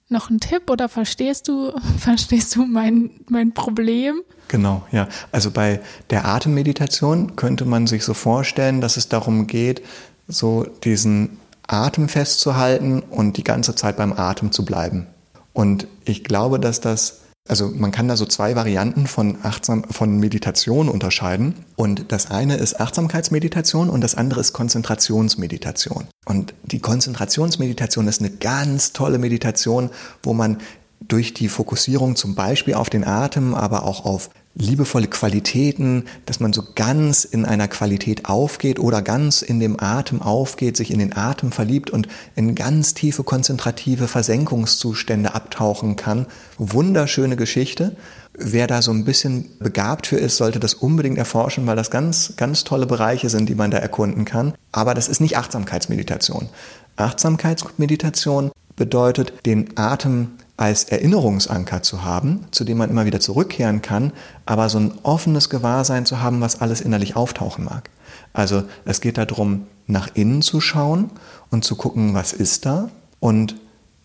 noch 0.09 0.31
ein 0.31 0.40
Tipp 0.40 0.71
oder 0.71 0.88
verstehst 0.88 1.49
du, 1.49 1.73
verstehst 1.99 2.57
du 2.57 2.64
mein, 2.66 3.11
mein 3.29 3.53
Problem? 3.53 4.23
Genau, 4.49 4.87
ja. 4.92 5.09
Also 5.33 5.51
bei 5.51 5.81
der 6.11 6.27
Atemmeditation 6.27 7.37
könnte 7.37 7.64
man 7.64 7.87
sich 7.87 8.05
so 8.05 8.14
vorstellen, 8.14 8.81
dass 8.81 8.97
es 8.97 9.09
darum 9.09 9.47
geht, 9.47 9.83
so 10.29 10.64
diesen 10.85 11.38
Atem 11.66 12.09
festzuhalten 12.09 13.01
und 13.01 13.37
die 13.37 13.45
ganze 13.45 13.75
Zeit 13.75 13.97
beim 13.97 14.12
Atem 14.12 14.53
zu 14.53 14.64
bleiben. 14.64 15.07
Und 15.53 15.88
ich 16.05 16.23
glaube, 16.23 16.61
dass 16.61 16.81
das 16.81 17.23
also 17.48 17.70
man 17.74 17.92
kann 17.92 18.09
da 18.09 18.16
so 18.16 18.26
zwei 18.26 18.56
Varianten 18.56 19.06
von, 19.06 19.38
Achtsam 19.42 19.85
von 19.85 20.18
Meditation 20.18 20.88
unterscheiden. 20.88 21.54
Und 21.76 22.11
das 22.12 22.30
eine 22.30 22.56
ist 22.56 22.80
Achtsamkeitsmeditation 22.80 23.90
und 23.90 24.00
das 24.00 24.14
andere 24.14 24.40
ist 24.40 24.52
Konzentrationsmeditation. 24.52 26.09
Und 26.24 26.54
die 26.64 26.80
Konzentrationsmeditation 26.80 28.09
ist 28.09 28.20
eine 28.20 28.30
ganz 28.30 28.92
tolle 28.92 29.18
Meditation, 29.18 29.90
wo 30.22 30.35
man 30.35 30.59
durch 31.00 31.35
die 31.35 31.48
Fokussierung 31.48 32.16
zum 32.16 32.35
Beispiel 32.35 32.74
auf 32.74 32.90
den 32.90 33.04
Atem, 33.04 33.54
aber 33.54 33.85
auch 33.85 34.04
auf 34.04 34.30
liebevolle 34.57 35.07
Qualitäten, 35.07 36.07
dass 36.25 36.40
man 36.40 36.53
so 36.53 36.62
ganz 36.75 37.25
in 37.25 37.45
einer 37.45 37.69
Qualität 37.69 38.25
aufgeht 38.25 38.79
oder 38.79 39.03
ganz 39.03 39.42
in 39.42 39.61
dem 39.61 39.79
Atem 39.79 40.23
aufgeht, 40.23 40.77
sich 40.77 40.90
in 40.90 40.99
den 40.99 41.14
Atem 41.14 41.53
verliebt 41.53 41.90
und 41.90 42.09
in 42.35 42.55
ganz 42.55 42.95
tiefe 42.95 43.23
konzentrative 43.23 44.09
Versenkungszustände 44.09 45.35
abtauchen 45.35 45.97
kann. 45.97 46.27
Wunderschöne 46.59 47.37
Geschichte. 47.37 47.97
Wer 48.38 48.66
da 48.66 48.83
so 48.83 48.90
ein 48.90 49.05
bisschen 49.05 49.51
begabt 49.59 50.07
für 50.07 50.16
ist, 50.16 50.37
sollte 50.37 50.59
das 50.59 50.75
unbedingt 50.75 51.19
erforschen, 51.19 51.66
weil 51.66 51.77
das 51.77 51.90
ganz, 51.90 52.35
ganz 52.37 52.64
tolle 52.64 52.87
Bereiche 52.87 53.29
sind, 53.29 53.49
die 53.49 53.55
man 53.55 53.71
da 53.71 53.79
erkunden 53.79 54.25
kann. 54.25 54.55
Aber 54.73 54.95
das 54.95 55.09
ist 55.09 55.21
nicht 55.21 55.37
Achtsamkeitsmeditation. 55.37 56.49
Achtsamkeitsmeditation 56.97 58.53
bedeutet, 58.75 59.33
den 59.47 59.77
Atem 59.77 60.33
als 60.57 60.85
Erinnerungsanker 60.85 61.83
zu 61.83 62.03
haben, 62.03 62.47
zu 62.51 62.64
dem 62.64 62.79
man 62.79 62.90
immer 62.90 63.05
wieder 63.05 63.21
zurückkehren 63.21 63.83
kann, 63.83 64.12
aber 64.47 64.69
so 64.69 64.79
ein 64.79 64.92
offenes 65.03 65.51
Gewahrsein 65.51 66.07
zu 66.07 66.23
haben, 66.23 66.40
was 66.40 66.61
alles 66.61 66.81
innerlich 66.81 67.14
auftauchen 67.16 67.64
mag. 67.64 67.90
Also 68.33 68.64
es 68.85 69.01
geht 69.01 69.19
darum, 69.19 69.66
nach 69.87 70.09
innen 70.14 70.42
zu 70.42 70.61
schauen 70.61 71.11
und 71.51 71.64
zu 71.64 71.77
gucken, 71.77 72.14
was 72.14 72.33
ist 72.33 72.66
da 72.66 72.88
und 73.21 73.57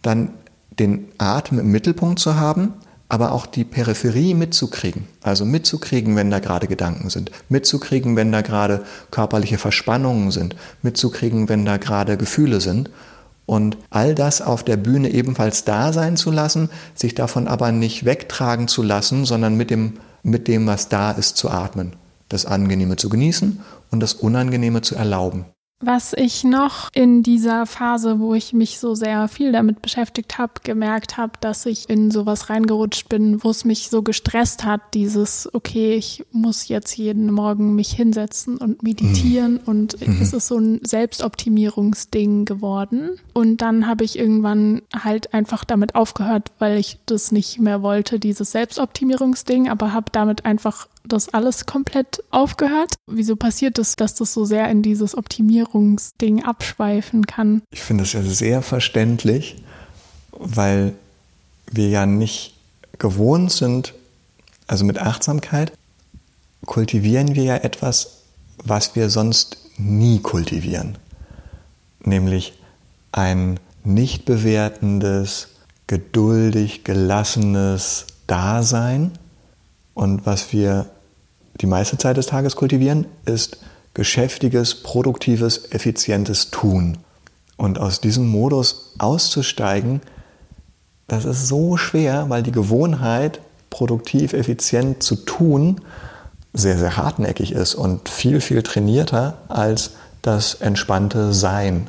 dann 0.02 0.32
den 0.80 1.08
Atem 1.18 1.60
im 1.60 1.72
Mittelpunkt 1.72 2.20
zu 2.20 2.36
haben, 2.36 2.74
aber 3.08 3.34
auch 3.34 3.46
die 3.46 3.66
Peripherie 3.66 4.34
mitzukriegen. 4.34 5.06
Also 5.22 5.46
mitzukriegen, 5.46 6.16
wenn 6.16 6.32
da 6.32 6.40
gerade 6.40 6.68
Gedanken 6.68 7.10
sind, 7.10 7.30
mitzukriegen, 7.50 8.16
wenn 8.16 8.32
da 8.32 8.42
gerade 8.42 8.84
körperliche 9.12 9.58
Verspannungen 9.58 10.32
sind, 10.32 10.56
mitzukriegen, 10.82 11.50
wenn 11.50 11.66
da 11.66 11.78
gerade 11.78 12.18
Gefühle 12.18 12.62
sind 12.62 12.90
und 13.52 13.78
all 13.90 14.16
das 14.16 14.42
auf 14.42 14.64
der 14.64 14.78
Bühne 14.78 15.10
ebenfalls 15.10 15.66
da 15.66 15.92
sein 15.92 16.16
zu 16.16 16.32
lassen, 16.32 16.70
sich 16.96 17.16
davon 17.16 17.50
aber 17.50 17.74
nicht 17.74 18.06
wegtragen 18.06 18.70
zu 18.70 18.82
lassen, 18.82 19.26
sondern 19.26 19.56
mit 19.56 19.70
dem, 19.70 19.98
mit 20.24 20.48
dem, 20.48 20.68
was 20.68 20.88
da 20.88 21.12
ist, 21.12 21.36
zu 21.36 21.50
atmen. 21.50 21.98
Das 22.30 22.46
Angenehme 22.46 22.96
zu 22.96 23.10
genießen 23.10 23.60
und 23.92 24.00
das 24.00 24.14
Unangenehme 24.14 24.82
zu 24.84 24.96
erlauben. 24.96 25.48
Was 25.82 26.14
ich 26.14 26.44
noch 26.44 26.90
in 26.94 27.24
dieser 27.24 27.66
Phase, 27.66 28.20
wo 28.20 28.34
ich 28.34 28.54
mich 28.54 28.80
so 28.80 28.96
sehr 28.96 29.28
viel 29.28 29.52
damit 29.52 29.82
beschäftigt 29.82 30.38
habe, 30.38 30.54
gemerkt 30.64 31.18
habe, 31.18 31.34
dass 31.42 31.66
ich 31.66 31.90
in 31.90 32.12
sowas 32.12 32.50
reingerutscht 32.50 33.10
bin, 33.10 33.44
wo 33.44 33.50
es 33.50 33.66
mich 33.66 33.90
so 33.90 34.04
gestresst 34.04 34.64
hat, 34.64 34.82
dieses, 34.94 35.50
okay, 35.54 35.96
ich 35.96 36.24
muss 36.32 36.68
jetzt 36.68 36.96
jeden 36.98 37.32
Morgen 37.32 37.76
mich 37.76 37.92
hinsetzen 37.92 38.58
und 38.58 38.84
meditieren 38.84 39.54
mhm. 39.54 39.60
und 39.66 40.08
mhm. 40.08 40.22
es 40.22 40.34
ist 40.34 40.48
so 40.48 40.58
ein 40.58 40.82
Selbstoptimierungsding 40.84 42.46
geworden. 42.46 43.18
Und 43.34 43.62
dann 43.62 43.88
habe 43.88 44.04
ich 44.04 44.18
irgendwann 44.18 44.82
halt 44.94 45.34
einfach 45.34 45.64
damit 45.64 45.96
aufgehört, 45.96 46.52
weil 46.60 46.78
ich 46.78 47.00
das 47.06 47.32
nicht 47.32 47.60
mehr 47.60 47.82
wollte, 47.82 48.20
dieses 48.20 48.52
Selbstoptimierungsding, 48.52 49.70
aber 49.70 49.94
habe 49.94 50.12
damit 50.12 50.46
einfach 50.46 50.88
das 51.04 51.30
alles 51.30 51.66
komplett 51.66 52.24
aufgehört? 52.32 52.96
Wieso 53.08 53.36
passiert 53.36 53.80
es, 53.80 53.96
dass 53.96 54.16
das 54.16 54.34
so 54.34 54.46
sehr 54.46 54.70
in 54.70 54.82
dieses 54.82 55.18
Optimierungsding 55.18 56.44
abschweifen 56.44 57.26
kann? 57.26 57.62
Ich 57.72 57.82
finde 57.82 58.04
es 58.04 58.14
ja 58.14 58.22
sehr 58.22 58.62
verständlich, 58.62 59.64
weil 60.32 60.94
wir 61.72 61.90
ja 61.90 62.06
nicht 62.06 62.56
gewohnt 62.98 63.52
sind, 63.52 63.94
also 64.68 64.86
mit 64.86 65.00
Achtsamkeit 65.00 65.74
kultivieren 66.66 67.36
wir 67.36 67.44
ja 67.44 67.56
etwas, 67.58 68.22
was 68.64 68.96
wir 68.96 69.10
sonst 69.10 69.58
nie 69.78 70.20
kultivieren, 70.20 70.98
nämlich 72.04 72.54
ein 73.12 73.60
nicht 73.84 74.26
bewertendes, 74.26 75.50
geduldig 75.88 76.84
gelassenes 76.84 78.06
Dasein 78.28 79.12
und 79.94 80.26
was 80.26 80.54
wir 80.54 80.88
die 81.60 81.68
meiste 81.68 81.98
Zeit 81.98 82.18
des 82.18 82.28
Tages 82.28 82.56
kultivieren, 82.56 83.06
ist 83.26 83.58
geschäftiges, 83.94 84.84
produktives, 84.84 85.72
effizientes 85.72 86.50
Tun. 86.50 86.98
Und 87.58 87.78
aus 87.80 88.02
diesem 88.02 88.28
Modus 88.28 88.94
auszusteigen, 88.98 90.02
das 91.08 91.26
ist 91.26 91.48
so 91.48 91.78
schwer, 91.78 92.30
weil 92.30 92.42
die 92.42 92.52
Gewohnheit, 92.54 93.42
produktiv, 93.70 94.34
effizient 94.34 95.04
zu 95.04 95.16
tun, 95.16 95.82
sehr, 96.54 96.78
sehr 96.78 96.98
hartnäckig 96.98 97.52
ist 97.52 97.76
und 97.76 98.10
viel, 98.10 98.42
viel 98.42 98.64
trainierter 98.64 99.38
als 99.48 99.92
das 100.22 100.56
entspannte 100.56 101.34
Sein. 101.34 101.88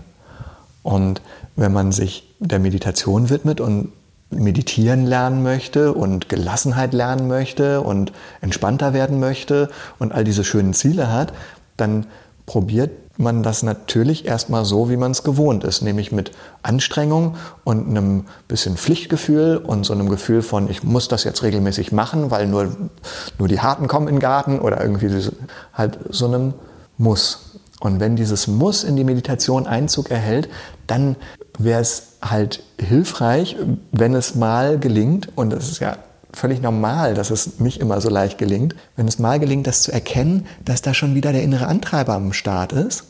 Und 0.82 1.20
wenn 1.56 1.72
man 1.72 1.92
sich 1.92 2.28
der 2.40 2.58
Meditation 2.58 3.30
widmet 3.30 3.60
und 3.60 3.92
meditieren 4.33 5.07
lernen 5.07 5.42
möchte 5.42 5.92
und 5.92 6.29
Gelassenheit 6.29 6.92
lernen 6.92 7.29
möchte 7.29 7.81
und 7.81 8.12
entspannter 8.40 8.92
werden 8.92 9.21
möchte 9.21 9.71
und 9.99 10.12
all 10.12 10.25
diese 10.25 10.45
schönen 10.45 10.75
Ziele 10.75 11.12
hat, 11.12 11.33
dann 11.77 12.07
probiert 12.47 12.90
man 13.18 13.42
das 13.42 13.62
natürlich 13.62 14.27
erstmal 14.27 14.64
so, 14.64 14.88
wie 14.90 14.97
man 14.97 15.12
es 15.12 15.23
gewohnt 15.23 15.64
ist, 15.64 15.83
nämlich 15.83 16.12
mit 16.12 16.33
Anstrengung 16.62 17.37
und 17.64 17.88
einem 17.88 18.25
bisschen 18.49 18.77
Pflichtgefühl 18.77 19.59
und 19.59 19.85
so 19.85 19.92
einem 19.92 20.09
Gefühl 20.09 20.42
von, 20.42 20.68
ich 20.68 20.83
muss 20.83 21.09
das 21.09 21.25
jetzt 21.25 21.42
regelmäßig 21.42 21.92
machen, 21.92 22.31
weil 22.31 22.47
nur, 22.47 22.75
nur 23.38 23.49
die 23.49 23.61
Harten 23.61 23.87
kommen 23.87 24.09
in 24.09 24.16
den 24.16 24.21
Garten 24.21 24.59
oder 24.59 24.81
irgendwie 24.81 25.11
halt 25.75 25.99
so 26.09 26.27
einem 26.27 26.55
Muss. 26.99 27.59
Und 27.81 28.01
wenn 28.01 28.16
dieses 28.16 28.47
Muss 28.47 28.85
in 28.85 28.97
die 28.97 29.05
Meditation 29.05 29.66
Einzug 29.66 30.11
erhält, 30.11 30.49
dann 30.87 31.16
wäre 31.58 31.80
es 31.80 32.14
halt 32.22 32.62
hilfreich, 32.78 33.56
wenn 33.90 34.14
es 34.14 34.34
mal 34.34 34.78
gelingt, 34.78 35.28
und 35.36 35.50
das 35.50 35.70
ist 35.70 35.80
ja 35.80 35.98
völlig 36.32 36.62
normal, 36.62 37.14
dass 37.14 37.30
es 37.30 37.60
nicht 37.60 37.80
immer 37.80 38.00
so 38.00 38.08
leicht 38.08 38.38
gelingt. 38.38 38.74
Wenn 38.96 39.06
es 39.06 39.18
mal 39.18 39.38
gelingt, 39.38 39.66
das 39.66 39.82
zu 39.82 39.92
erkennen, 39.92 40.46
dass 40.64 40.82
da 40.82 40.94
schon 40.94 41.14
wieder 41.14 41.32
der 41.32 41.42
innere 41.42 41.66
Antreiber 41.66 42.14
am 42.14 42.32
Start 42.32 42.72
ist 42.72 43.04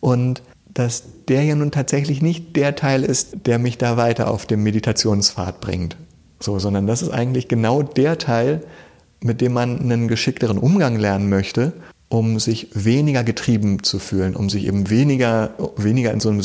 und 0.00 0.42
dass 0.74 1.02
der 1.28 1.44
ja 1.44 1.54
nun 1.54 1.70
tatsächlich 1.70 2.22
nicht 2.22 2.56
der 2.56 2.74
Teil 2.74 3.04
ist, 3.04 3.46
der 3.46 3.58
mich 3.58 3.78
da 3.78 3.96
weiter 3.96 4.30
auf 4.30 4.46
dem 4.46 4.62
Meditationspfad 4.62 5.60
bringt. 5.60 5.96
So, 6.40 6.58
sondern 6.58 6.86
das 6.86 7.02
ist 7.02 7.10
eigentlich 7.10 7.48
genau 7.48 7.82
der 7.82 8.18
Teil, 8.18 8.62
mit 9.20 9.40
dem 9.40 9.52
man 9.52 9.80
einen 9.80 10.08
geschickteren 10.08 10.58
Umgang 10.58 10.96
lernen 10.96 11.28
möchte, 11.28 11.72
um 12.08 12.40
sich 12.40 12.68
weniger 12.74 13.22
getrieben 13.22 13.82
zu 13.82 13.98
fühlen, 13.98 14.34
um 14.34 14.50
sich 14.50 14.66
eben 14.66 14.90
weniger, 14.90 15.50
weniger 15.76 16.12
in 16.12 16.20
so 16.20 16.28
einem 16.28 16.42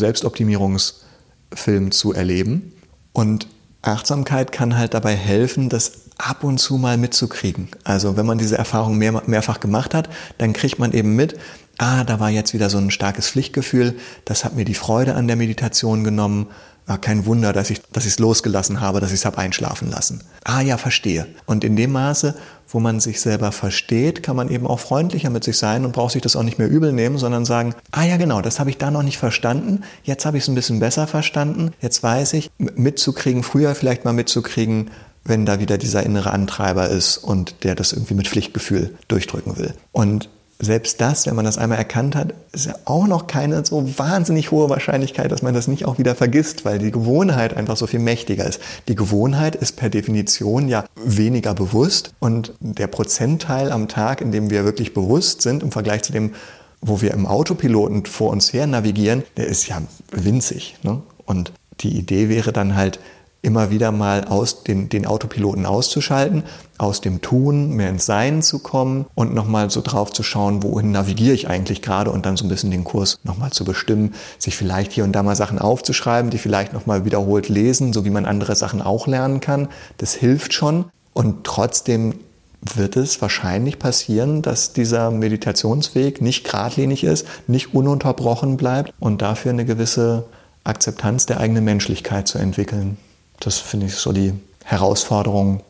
Selbstoptimierungsfilm 1.51 1.91
zu 1.91 2.13
erleben. 2.13 2.73
Und 3.13 3.47
Achtsamkeit 3.81 4.51
kann 4.51 4.77
halt 4.77 4.93
dabei 4.93 5.15
helfen, 5.15 5.69
das 5.69 6.07
ab 6.17 6.43
und 6.43 6.57
zu 6.57 6.77
mal 6.77 6.97
mitzukriegen. 6.97 7.69
Also 7.83 8.17
wenn 8.17 8.25
man 8.25 8.37
diese 8.37 8.57
Erfahrung 8.57 8.97
mehr, 8.97 9.23
mehrfach 9.27 9.59
gemacht 9.59 9.93
hat, 9.93 10.09
dann 10.37 10.53
kriegt 10.53 10.79
man 10.79 10.91
eben 10.93 11.15
mit, 11.15 11.37
ah, 11.77 12.03
da 12.03 12.19
war 12.19 12.29
jetzt 12.29 12.53
wieder 12.53 12.69
so 12.69 12.79
ein 12.79 12.91
starkes 12.91 13.29
Pflichtgefühl, 13.29 13.95
das 14.25 14.43
hat 14.43 14.55
mir 14.55 14.65
die 14.65 14.73
Freude 14.73 15.13
an 15.15 15.27
der 15.27 15.35
Meditation 15.35 16.03
genommen 16.03 16.47
war 16.87 16.97
kein 16.97 17.25
Wunder, 17.25 17.53
dass 17.53 17.69
ich 17.69 17.81
dass 17.91 18.05
es 18.05 18.17
losgelassen 18.17 18.81
habe, 18.81 18.99
dass 18.99 19.11
ich 19.11 19.19
es 19.19 19.25
habe 19.25 19.37
einschlafen 19.37 19.91
lassen. 19.91 20.23
Ah 20.43 20.61
ja, 20.61 20.77
verstehe. 20.77 21.27
Und 21.45 21.63
in 21.63 21.75
dem 21.75 21.91
Maße, 21.91 22.33
wo 22.69 22.79
man 22.79 22.99
sich 22.99 23.21
selber 23.21 23.51
versteht, 23.51 24.23
kann 24.23 24.35
man 24.35 24.49
eben 24.49 24.65
auch 24.65 24.79
freundlicher 24.79 25.29
mit 25.29 25.43
sich 25.43 25.57
sein 25.57 25.85
und 25.85 25.91
braucht 25.91 26.13
sich 26.13 26.21
das 26.21 26.35
auch 26.35 26.43
nicht 26.43 26.57
mehr 26.57 26.69
übel 26.69 26.93
nehmen, 26.93 27.17
sondern 27.17 27.45
sagen, 27.45 27.75
ah 27.91 28.03
ja 28.03 28.17
genau, 28.17 28.41
das 28.41 28.59
habe 28.59 28.69
ich 28.69 28.77
da 28.77 28.89
noch 28.89 29.03
nicht 29.03 29.17
verstanden, 29.17 29.83
jetzt 30.03 30.25
habe 30.25 30.37
ich 30.37 30.43
es 30.43 30.49
ein 30.49 30.55
bisschen 30.55 30.79
besser 30.79 31.07
verstanden, 31.07 31.71
jetzt 31.81 32.01
weiß 32.01 32.33
ich, 32.33 32.49
mitzukriegen, 32.57 33.43
früher 33.43 33.75
vielleicht 33.75 34.05
mal 34.05 34.13
mitzukriegen, 34.13 34.89
wenn 35.23 35.45
da 35.45 35.59
wieder 35.59 35.77
dieser 35.77 36.03
innere 36.03 36.31
Antreiber 36.31 36.89
ist 36.89 37.17
und 37.17 37.63
der 37.63 37.75
das 37.75 37.91
irgendwie 37.91 38.13
mit 38.13 38.29
Pflichtgefühl 38.29 38.95
durchdrücken 39.09 39.57
will. 39.57 39.73
Und 39.91 40.29
selbst 40.59 41.01
das, 41.01 41.27
wenn 41.27 41.35
man 41.35 41.45
das 41.45 41.57
einmal 41.57 41.77
erkannt 41.77 42.15
hat, 42.15 42.33
ist 42.51 42.65
ja 42.65 42.75
auch 42.85 43.05
noch 43.05 43.27
keine 43.27 43.63
so 43.63 43.97
wahnsinnig 43.97 44.49
hohe 44.51 44.69
Wahrscheinlichkeit, 44.69 45.31
dass 45.31 45.43
man 45.43 45.53
das 45.53 45.67
nicht 45.67 45.85
auch 45.85 45.99
wieder 45.99 46.15
vergisst, 46.15 46.65
weil 46.65 46.79
die 46.79 46.91
Gewohnheit 46.91 47.55
einfach 47.55 47.77
so 47.77 47.85
viel 47.85 47.99
mächtiger 47.99 48.45
ist. 48.45 48.59
Die 48.87 48.95
Gewohnheit 48.95 49.55
ist 49.55 49.73
per 49.73 49.89
Definition 49.89 50.67
ja 50.67 50.85
weniger 50.95 51.53
bewusst 51.53 52.13
und 52.19 52.53
der 52.59 52.87
Prozentteil 52.87 53.71
am 53.71 53.87
Tag, 53.87 54.21
in 54.21 54.31
dem 54.31 54.49
wir 54.49 54.65
wirklich 54.65 54.93
bewusst 54.93 55.43
sind 55.43 55.61
im 55.61 55.71
Vergleich 55.71 56.01
zu 56.03 56.11
dem, 56.11 56.33
wo 56.81 57.01
wir 57.01 57.11
im 57.11 57.27
Autopiloten 57.27 58.05
vor 58.05 58.31
uns 58.31 58.51
her 58.51 58.65
navigieren, 58.65 59.23
der 59.35 59.47
ist 59.47 59.67
ja 59.67 59.81
winzig. 60.11 60.77
Ne? 60.81 61.01
Und 61.25 61.51
die 61.81 61.95
Idee 61.95 62.29
wäre 62.29 62.51
dann 62.51 62.75
halt, 62.75 62.99
immer 63.41 63.69
wieder 63.69 63.91
mal 63.91 64.25
aus 64.25 64.63
den, 64.63 64.89
den 64.89 65.05
Autopiloten 65.05 65.65
auszuschalten, 65.65 66.43
aus 66.77 67.01
dem 67.01 67.21
Tun 67.21 67.71
mehr 67.71 67.89
ins 67.89 68.05
Sein 68.05 68.41
zu 68.41 68.59
kommen 68.59 69.05
und 69.15 69.33
nochmal 69.33 69.69
so 69.69 69.81
drauf 69.81 70.11
zu 70.11 70.23
schauen, 70.23 70.63
wohin 70.63 70.91
navigiere 70.91 71.33
ich 71.33 71.47
eigentlich 71.47 71.81
gerade 71.81 72.11
und 72.11 72.25
dann 72.25 72.37
so 72.37 72.45
ein 72.45 72.49
bisschen 72.49 72.71
den 72.71 72.83
Kurs 72.83 73.19
nochmal 73.23 73.51
zu 73.51 73.63
bestimmen, 73.63 74.13
sich 74.37 74.55
vielleicht 74.55 74.91
hier 74.91 75.03
und 75.03 75.13
da 75.13 75.23
mal 75.23 75.35
Sachen 75.35 75.59
aufzuschreiben, 75.59 76.31
die 76.31 76.37
vielleicht 76.37 76.73
nochmal 76.73 77.05
wiederholt 77.05 77.49
lesen, 77.49 77.93
so 77.93 78.05
wie 78.05 78.09
man 78.09 78.25
andere 78.25 78.55
Sachen 78.55 78.81
auch 78.81 79.07
lernen 79.07 79.39
kann. 79.39 79.69
Das 79.97 80.13
hilft 80.13 80.53
schon 80.53 80.85
und 81.13 81.43
trotzdem 81.43 82.15
wird 82.61 82.97
es 82.97 83.21
wahrscheinlich 83.21 83.79
passieren, 83.79 84.41
dass 84.41 84.73
dieser 84.73 85.11
Meditationsweg 85.11 86.21
nicht 86.21 86.43
geradlinig 86.43 87.03
ist, 87.03 87.25
nicht 87.47 87.73
ununterbrochen 87.73 88.57
bleibt 88.57 88.93
und 88.99 89.21
dafür 89.21 89.51
eine 89.51 89.65
gewisse 89.65 90.25
Akzeptanz 90.63 91.25
der 91.25 91.39
eigenen 91.39 91.63
Menschlichkeit 91.63 92.27
zu 92.27 92.39
entwickeln. 92.39 92.97
Das 93.39 93.57
finde 93.59 93.87
ich 93.87 93.95
so 93.95 94.11
die 94.11 94.33
Herausforderung, 94.63 95.61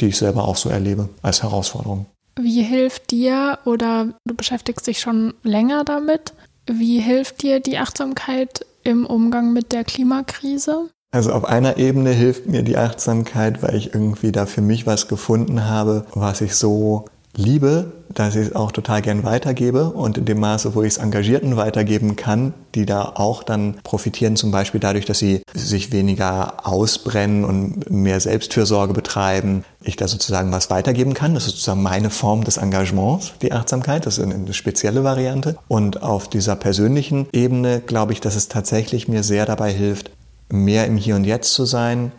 die 0.00 0.06
ich 0.06 0.16
selber 0.16 0.48
auch 0.48 0.56
so 0.56 0.68
erlebe 0.68 1.08
als 1.22 1.42
Herausforderung. 1.42 2.06
Wie 2.36 2.62
hilft 2.62 3.10
dir 3.10 3.58
oder 3.64 4.08
du 4.24 4.34
beschäftigst 4.34 4.86
dich 4.86 5.00
schon 5.00 5.34
länger 5.42 5.84
damit? 5.84 6.34
Wie 6.66 6.98
hilft 6.98 7.42
dir 7.42 7.60
die 7.60 7.78
Achtsamkeit 7.78 8.66
im 8.82 9.06
Umgang 9.06 9.52
mit 9.52 9.72
der 9.72 9.84
Klimakrise? 9.84 10.90
Also 11.12 11.32
auf 11.32 11.44
einer 11.44 11.76
Ebene 11.76 12.10
hilft 12.10 12.46
mir 12.46 12.62
die 12.64 12.76
Achtsamkeit, 12.76 13.62
weil 13.62 13.76
ich 13.76 13.94
irgendwie 13.94 14.32
da 14.32 14.46
für 14.46 14.62
mich 14.62 14.84
was 14.84 15.06
gefunden 15.06 15.64
habe, 15.66 16.06
was 16.14 16.40
ich 16.40 16.56
so 16.56 17.04
liebe, 17.36 17.92
dass 18.12 18.36
ich 18.36 18.48
es 18.48 18.56
auch 18.56 18.72
total 18.72 19.02
gern 19.02 19.24
weitergebe 19.24 19.90
und 19.90 20.18
in 20.18 20.24
dem 20.24 20.40
Maße, 20.40 20.74
wo 20.74 20.82
ich 20.82 20.94
es 20.94 20.96
Engagierten 20.98 21.56
weitergeben 21.56 22.16
kann, 22.16 22.54
die 22.74 22.86
da 22.86 23.12
auch 23.16 23.42
dann 23.42 23.76
profitieren, 23.82 24.36
zum 24.36 24.50
Beispiel 24.50 24.80
dadurch, 24.80 25.04
dass 25.04 25.18
sie 25.18 25.42
sich 25.52 25.92
weniger 25.92 26.66
ausbrennen 26.66 27.44
und 27.44 27.90
mehr 27.90 28.20
Selbstfürsorge 28.20 28.92
betreiben, 28.92 29.64
ich 29.82 29.96
da 29.96 30.08
sozusagen 30.08 30.52
was 30.52 30.70
weitergeben 30.70 31.14
kann. 31.14 31.34
Das 31.34 31.44
ist 31.44 31.52
sozusagen 31.52 31.82
meine 31.82 32.10
Form 32.10 32.44
des 32.44 32.56
Engagements, 32.56 33.32
die 33.42 33.52
Achtsamkeit. 33.52 34.06
Das 34.06 34.18
ist 34.18 34.24
eine 34.24 34.54
spezielle 34.54 35.04
Variante. 35.04 35.56
Und 35.68 36.02
auf 36.02 36.28
dieser 36.28 36.56
persönlichen 36.56 37.26
Ebene 37.32 37.80
glaube 37.80 38.12
ich, 38.12 38.20
dass 38.20 38.36
es 38.36 38.48
tatsächlich 38.48 39.08
mir 39.08 39.22
sehr 39.22 39.46
dabei 39.46 39.72
hilft, 39.72 40.10
mehr 40.50 40.86
im 40.86 40.96
Hier 40.96 41.16
und 41.16 41.24
Jetzt 41.24 41.52
zu 41.52 41.64
sein, 41.64 42.12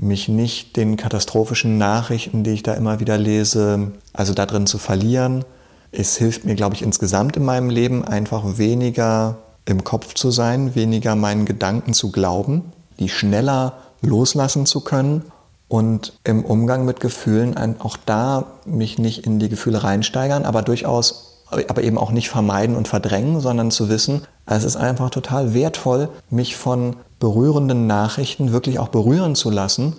mich 0.00 0.28
nicht 0.28 0.76
den 0.76 0.96
katastrophischen 0.96 1.78
Nachrichten, 1.78 2.42
die 2.42 2.50
ich 2.50 2.62
da 2.62 2.74
immer 2.74 3.00
wieder 3.00 3.18
lese, 3.18 3.92
also 4.12 4.32
da 4.32 4.46
drin 4.46 4.66
zu 4.66 4.78
verlieren. 4.78 5.44
Es 5.92 6.16
hilft 6.16 6.44
mir, 6.44 6.54
glaube 6.54 6.74
ich, 6.74 6.82
insgesamt 6.82 7.36
in 7.36 7.44
meinem 7.44 7.68
Leben 7.68 8.04
einfach 8.04 8.58
weniger 8.58 9.38
im 9.66 9.84
Kopf 9.84 10.14
zu 10.14 10.30
sein, 10.30 10.74
weniger 10.74 11.14
meinen 11.16 11.44
Gedanken 11.44 11.92
zu 11.92 12.10
glauben, 12.10 12.72
die 12.98 13.08
schneller 13.08 13.74
loslassen 14.00 14.66
zu 14.66 14.80
können 14.80 15.24
und 15.68 16.14
im 16.24 16.44
Umgang 16.44 16.84
mit 16.84 17.00
Gefühlen 17.00 17.56
auch 17.80 17.96
da 18.04 18.46
mich 18.64 18.98
nicht 18.98 19.26
in 19.26 19.38
die 19.38 19.48
Gefühle 19.48 19.84
reinsteigern, 19.84 20.44
aber 20.44 20.62
durchaus, 20.62 21.44
aber 21.50 21.82
eben 21.82 21.98
auch 21.98 22.10
nicht 22.10 22.30
vermeiden 22.30 22.74
und 22.74 22.88
verdrängen, 22.88 23.40
sondern 23.40 23.70
zu 23.70 23.88
wissen, 23.88 24.22
es 24.56 24.64
ist 24.64 24.76
einfach 24.76 25.10
total 25.10 25.54
wertvoll, 25.54 26.08
mich 26.30 26.56
von 26.56 26.96
berührenden 27.18 27.86
Nachrichten 27.86 28.52
wirklich 28.52 28.78
auch 28.78 28.88
berühren 28.88 29.34
zu 29.34 29.50
lassen, 29.50 29.94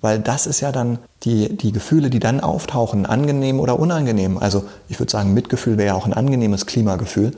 weil 0.00 0.18
das 0.18 0.46
ist 0.46 0.60
ja 0.60 0.72
dann 0.72 0.98
die, 1.22 1.56
die 1.56 1.72
Gefühle, 1.72 2.10
die 2.10 2.20
dann 2.20 2.40
auftauchen, 2.40 3.06
angenehm 3.06 3.60
oder 3.60 3.78
unangenehm. 3.78 4.38
Also 4.38 4.64
ich 4.88 4.98
würde 4.98 5.10
sagen, 5.10 5.32
Mitgefühl 5.32 5.78
wäre 5.78 5.88
ja 5.88 5.94
auch 5.94 6.06
ein 6.06 6.12
angenehmes 6.12 6.66
Klimagefühl, 6.66 7.32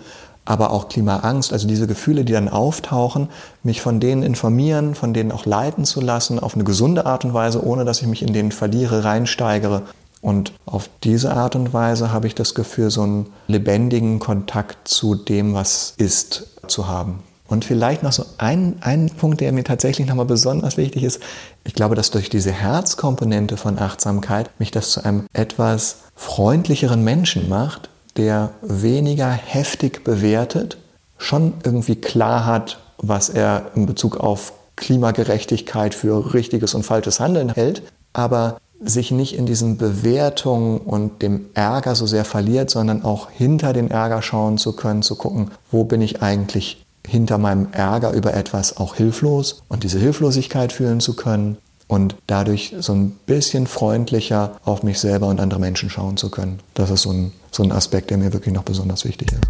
aber 0.45 0.71
auch 0.71 0.89
Klimaangst, 0.89 1.53
also 1.53 1.69
diese 1.69 1.87
Gefühle, 1.87 2.25
die 2.25 2.33
dann 2.33 2.49
auftauchen, 2.49 3.29
mich 3.63 3.83
von 3.83 4.01
denen 4.01 4.23
informieren, 4.23 4.95
von 4.95 5.13
denen 5.13 5.31
auch 5.31 5.45
leiten 5.45 5.85
zu 5.85 6.01
lassen, 6.01 6.39
auf 6.39 6.55
eine 6.55 6.65
gesunde 6.65 7.05
Art 7.05 7.25
und 7.25 7.35
Weise, 7.35 7.65
ohne 7.65 7.85
dass 7.85 8.01
ich 8.01 8.09
mich 8.09 8.23
in 8.23 8.33
denen 8.33 8.51
verliere, 8.51 9.05
reinsteigere. 9.05 9.83
Und 10.21 10.53
auf 10.67 10.91
diese 11.05 11.33
Art 11.33 11.55
und 11.55 11.73
Weise 11.73 12.13
habe 12.13 12.27
ich 12.27 12.35
das 12.35 12.55
Gefühl, 12.55 12.91
so 12.91 13.03
einen 13.03 13.27
lebendigen 13.47 14.19
Kontakt 14.19 14.89
zu 14.89 15.15
dem, 15.15 15.55
was 15.55 15.95
ist, 15.97 16.59
zu 16.67 16.89
haben. 16.89 17.21
Und 17.47 17.65
vielleicht 17.65 18.03
noch 18.03 18.13
so 18.13 18.27
ein, 18.37 18.77
ein 18.81 19.09
Punkt, 19.09 19.41
der 19.41 19.53
mir 19.53 19.65
tatsächlich 19.65 20.07
nochmal 20.07 20.27
besonders 20.27 20.77
wichtig 20.77 21.03
ist. 21.03 21.21
Ich 21.65 21.73
glaube, 21.73 21.95
dass 21.95 22.11
durch 22.11 22.29
diese 22.29 22.53
Herzkomponente 22.53 23.57
von 23.57 23.79
Achtsamkeit 23.79 24.51
mich 24.59 24.71
das 24.71 24.91
zu 24.91 25.03
einem 25.03 25.27
etwas 25.33 26.01
freundlicheren 26.15 27.03
Menschen 27.03 27.49
macht, 27.49 27.89
der 28.19 28.51
weniger 28.61 29.31
heftig 29.31 30.05
bewertet, 30.05 30.77
schon 31.17 31.55
irgendwie 31.65 31.97
klar 31.97 32.45
hat, 32.45 32.81
was 32.99 33.31
er 33.31 33.71
in 33.75 33.87
Bezug 33.87 34.19
auf 34.19 34.53
Klimagerechtigkeit 34.77 35.95
für 35.95 36.35
richtiges 36.35 36.75
und 36.75 36.85
falsches 36.85 37.19
Handeln 37.19 37.49
hält, 37.55 37.83
aber 38.13 38.59
sich 38.81 39.11
nicht 39.11 39.37
in 39.37 39.47
diesen 39.47 39.77
Bewertungen 39.77 40.79
und 40.79 41.23
dem 41.23 41.47
Ärger 41.55 41.95
so 41.95 42.07
sehr 42.07 42.25
verliert, 42.25 42.71
sondern 42.71 43.05
auch 43.05 43.31
hinter 43.31 43.73
den 43.73 43.91
Ärger 43.91 44.23
schauen 44.23 44.59
zu 44.59 44.75
können, 44.75 45.03
zu 45.03 45.17
gucken, 45.17 45.51
wo 45.71 45.85
bin 45.85 46.01
ich 46.01 46.23
eigentlich 46.23 46.85
hinter 47.07 47.39
meinem 47.39 47.69
Ärger 47.73 48.13
über 48.13 48.35
etwas 48.35 48.77
auch 48.77 48.95
hilflos 48.95 49.63
und 49.69 49.83
diese 49.83 49.99
Hilflosigkeit 49.99 50.73
fühlen 50.73 51.01
zu 51.01 51.17
können 51.17 51.57
und 51.89 52.17
dadurch 52.27 52.75
so 52.79 52.93
ein 52.93 53.13
bisschen 53.27 53.67
freundlicher 53.67 54.61
auf 54.65 54.83
mich 54.83 54.99
selber 54.99 55.27
und 55.29 55.41
andere 55.41 55.59
Menschen 55.59 55.91
schauen 55.91 56.17
zu 56.17 56.31
können. 56.31 56.61
Das 56.75 56.91
ist 56.91 57.03
so 57.03 57.11
ein, 57.11 57.33
so 57.51 57.63
ein 57.63 57.73
Aspekt, 57.73 58.11
der 58.11 58.19
mir 58.19 58.33
wirklich 58.33 58.55
noch 58.55 58.63
besonders 58.63 59.05
wichtig 59.05 59.33
ist. 59.33 59.41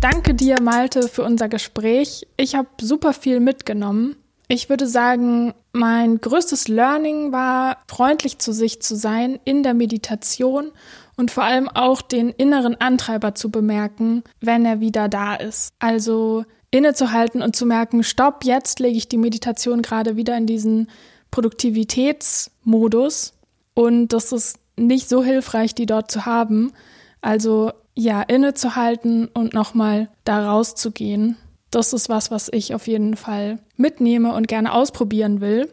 Danke 0.00 0.34
dir, 0.34 0.60
Malte, 0.60 1.08
für 1.08 1.22
unser 1.22 1.48
Gespräch. 1.48 2.26
Ich 2.36 2.56
habe 2.56 2.68
super 2.80 3.12
viel 3.12 3.38
mitgenommen. 3.38 4.16
Ich 4.48 4.68
würde 4.68 4.88
sagen, 4.88 5.54
mein 5.72 6.20
größtes 6.20 6.68
Learning 6.68 7.32
war, 7.32 7.78
freundlich 7.88 8.38
zu 8.38 8.52
sich 8.52 8.82
zu 8.82 8.94
sein 8.94 9.40
in 9.44 9.62
der 9.62 9.74
Meditation 9.74 10.70
und 11.16 11.30
vor 11.30 11.44
allem 11.44 11.68
auch 11.68 12.02
den 12.02 12.30
inneren 12.30 12.80
Antreiber 12.80 13.34
zu 13.34 13.50
bemerken, 13.50 14.22
wenn 14.40 14.64
er 14.64 14.80
wieder 14.80 15.08
da 15.08 15.34
ist. 15.34 15.72
Also 15.78 16.44
innezuhalten 16.70 17.42
und 17.42 17.56
zu 17.56 17.66
merken, 17.66 18.02
stopp, 18.02 18.44
jetzt 18.44 18.80
lege 18.80 18.98
ich 18.98 19.08
die 19.08 19.18
Meditation 19.18 19.82
gerade 19.82 20.16
wieder 20.16 20.36
in 20.36 20.46
diesen 20.46 20.90
Produktivitätsmodus 21.30 23.34
und 23.74 24.08
das 24.08 24.32
ist 24.32 24.58
nicht 24.76 25.08
so 25.08 25.22
hilfreich, 25.22 25.74
die 25.74 25.86
dort 25.86 26.10
zu 26.10 26.26
haben. 26.26 26.72
Also 27.20 27.72
ja, 27.94 28.22
innezuhalten 28.22 29.28
und 29.28 29.54
nochmal 29.54 30.08
da 30.24 30.50
rauszugehen. 30.50 31.36
Das 31.72 31.92
ist 31.94 32.08
was, 32.08 32.30
was 32.30 32.48
ich 32.52 32.74
auf 32.74 32.86
jeden 32.86 33.16
Fall 33.16 33.58
mitnehme 33.76 34.32
und 34.34 34.46
gerne 34.46 34.72
ausprobieren 34.74 35.40
will. 35.40 35.68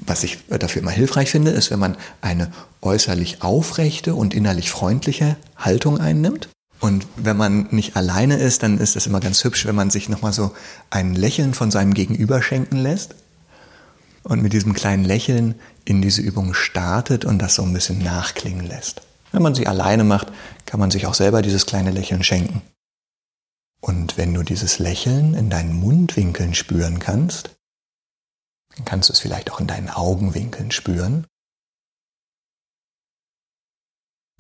Was 0.04 0.24
ich 0.24 0.40
dafür 0.48 0.82
immer 0.82 0.92
hilfreich 0.92 1.30
finde, 1.30 1.52
ist, 1.52 1.70
wenn 1.70 1.80
man 1.80 1.96
eine 2.22 2.52
äußerlich 2.82 3.44
aufrechte 3.44 4.16
und 4.16 4.34
innerlich 4.34 4.72
freundliche 4.72 5.38
Haltung 5.56 6.00
einnimmt. 6.00 6.50
Und 6.86 7.08
wenn 7.16 7.36
man 7.36 7.68
nicht 7.72 7.96
alleine 7.96 8.38
ist, 8.38 8.62
dann 8.62 8.78
ist 8.78 8.96
es 8.96 9.08
immer 9.08 9.20
ganz 9.20 9.44
hübsch, 9.44 9.66
wenn 9.66 9.74
man 9.74 9.90
sich 9.90 10.08
nochmal 10.08 10.34
so 10.34 10.54
ein 10.92 11.16
Lächeln 11.16 11.56
von 11.56 11.72
seinem 11.72 11.96
Gegenüber 11.96 12.44
schenken 12.44 12.78
lässt 12.78 13.16
und 14.22 14.44
mit 14.44 14.54
diesem 14.54 14.74
kleinen 14.74 15.04
Lächeln 15.04 15.56
in 15.84 16.04
diese 16.04 16.22
Übung 16.22 16.54
startet 16.54 17.26
und 17.26 17.40
das 17.40 17.56
so 17.56 17.64
ein 17.64 17.74
bisschen 17.74 18.04
nachklingen 18.04 18.68
lässt. 18.68 19.02
Wenn 19.32 19.42
man 19.42 19.56
sie 19.56 19.66
alleine 19.66 20.04
macht, 20.04 20.32
kann 20.68 20.80
man 20.80 20.92
sich 20.92 21.08
auch 21.08 21.16
selber 21.16 21.42
dieses 21.42 21.66
kleine 21.66 21.90
Lächeln 21.90 22.22
schenken. 22.22 22.62
Und 23.82 24.16
wenn 24.16 24.36
du 24.36 24.44
dieses 24.44 24.78
Lächeln 24.78 25.34
in 25.34 25.50
deinen 25.50 25.74
Mundwinkeln 25.74 26.54
spüren 26.54 27.00
kannst, 27.00 27.50
dann 28.76 28.86
kannst 28.86 29.10
du 29.10 29.14
es 29.14 29.20
vielleicht 29.20 29.52
auch 29.52 29.60
in 29.60 29.66
deinen 29.66 29.90
Augenwinkeln 29.90 30.70
spüren 30.70 31.26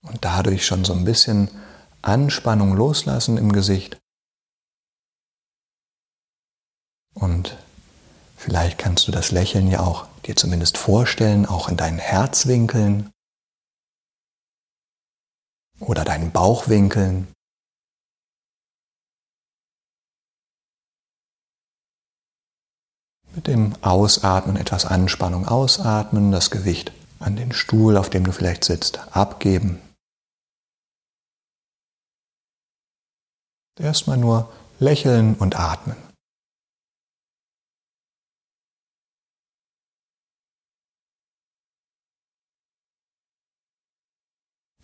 und 0.03 0.23
dadurch 0.23 0.63
schon 0.63 0.85
so 0.85 0.93
ein 0.93 1.05
bisschen 1.05 1.49
Anspannung 2.05 2.75
loslassen 2.75 3.37
im 3.37 3.51
Gesicht. 3.51 3.97
Und 7.13 7.57
vielleicht 8.37 8.77
kannst 8.77 9.07
du 9.07 9.11
das 9.11 9.31
Lächeln 9.31 9.67
ja 9.67 9.79
auch 9.79 10.07
dir 10.25 10.35
zumindest 10.35 10.77
vorstellen, 10.77 11.45
auch 11.45 11.69
in 11.69 11.77
deinen 11.77 11.99
Herzwinkeln 11.99 13.11
oder 15.79 16.03
deinen 16.03 16.31
Bauchwinkeln. 16.31 17.27
Mit 23.33 23.47
dem 23.47 23.75
Ausatmen 23.83 24.55
etwas 24.55 24.85
Anspannung 24.85 25.47
ausatmen, 25.47 26.31
das 26.31 26.51
Gewicht 26.51 26.93
an 27.19 27.35
den 27.35 27.51
Stuhl, 27.51 27.97
auf 27.97 28.09
dem 28.09 28.23
du 28.23 28.31
vielleicht 28.31 28.63
sitzt, 28.63 28.99
abgeben. 29.15 29.81
Erstmal 33.79 34.17
nur 34.17 34.51
lächeln 34.79 35.35
und 35.35 35.59
atmen. 35.59 35.97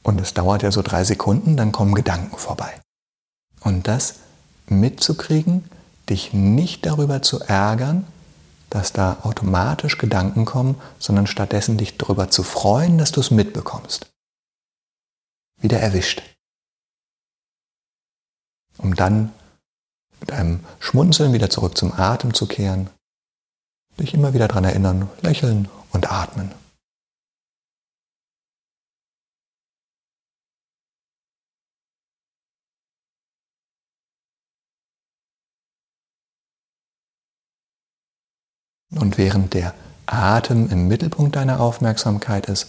Und 0.03 0.19
es 0.19 0.33
dauert 0.33 0.63
ja 0.63 0.71
so 0.71 0.81
drei 0.81 1.03
Sekunden, 1.03 1.55
dann 1.55 1.71
kommen 1.71 1.93
Gedanken 1.93 2.37
vorbei. 2.37 2.81
Und 3.61 3.87
das 3.87 4.15
mitzukriegen, 4.67 5.69
dich 6.09 6.33
nicht 6.33 6.85
darüber 6.85 7.21
zu 7.21 7.39
ärgern, 7.39 8.05
dass 8.69 8.93
da 8.93 9.19
automatisch 9.21 9.97
Gedanken 9.97 10.45
kommen, 10.45 10.81
sondern 10.97 11.27
stattdessen 11.27 11.77
dich 11.77 11.97
darüber 11.97 12.29
zu 12.29 12.43
freuen, 12.43 12.97
dass 12.97 13.11
du 13.11 13.19
es 13.19 13.31
mitbekommst. 13.31 14.09
Wieder 15.61 15.79
erwischt 15.79 16.23
um 18.81 18.95
dann 18.95 19.31
mit 20.19 20.31
einem 20.31 20.59
Schmunzeln 20.79 21.33
wieder 21.33 21.49
zurück 21.49 21.77
zum 21.77 21.93
Atem 21.93 22.33
zu 22.33 22.45
kehren, 22.45 22.89
dich 23.99 24.13
immer 24.13 24.33
wieder 24.33 24.47
daran 24.47 24.63
erinnern, 24.63 25.09
lächeln 25.21 25.67
und 25.91 26.11
atmen. 26.11 26.51
Und 38.93 39.17
während 39.17 39.53
der 39.53 39.73
Atem 40.05 40.69
im 40.69 40.87
Mittelpunkt 40.87 41.35
deiner 41.35 41.61
Aufmerksamkeit 41.61 42.47
ist, 42.47 42.67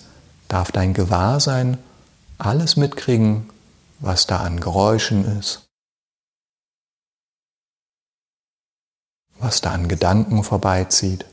darf 0.49 0.71
dein 0.71 0.95
Gewahrsein 0.95 1.79
alles 2.39 2.77
mitkriegen, 2.77 3.51
was 3.99 4.27
da 4.27 4.39
an 4.39 4.61
Geräuschen 4.61 5.39
ist, 5.39 5.69
was 9.43 9.61
da 9.61 9.73
an 9.73 9.89
Gedanken 9.89 10.45
vorbeizieht. 10.45 11.27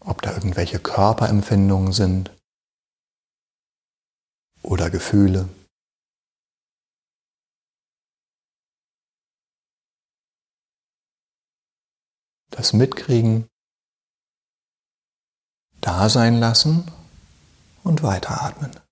Ob 0.00 0.20
da 0.20 0.34
irgendwelche 0.34 0.78
Körperempfindungen 0.78 1.92
sind 1.92 2.30
oder 4.62 4.90
Gefühle. 4.90 5.48
Das 12.50 12.74
Mitkriegen, 12.74 13.48
da 15.80 16.08
sein 16.10 16.38
lassen 16.38 16.90
und 17.82 18.02
weiteratmen. 18.02 18.85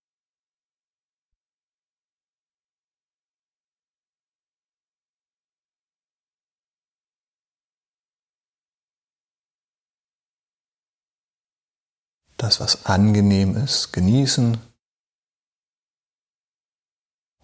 Das, 12.45 12.61
was 12.61 12.85
angenehm 12.85 13.57
ist, 13.57 13.93
genießen 13.95 14.59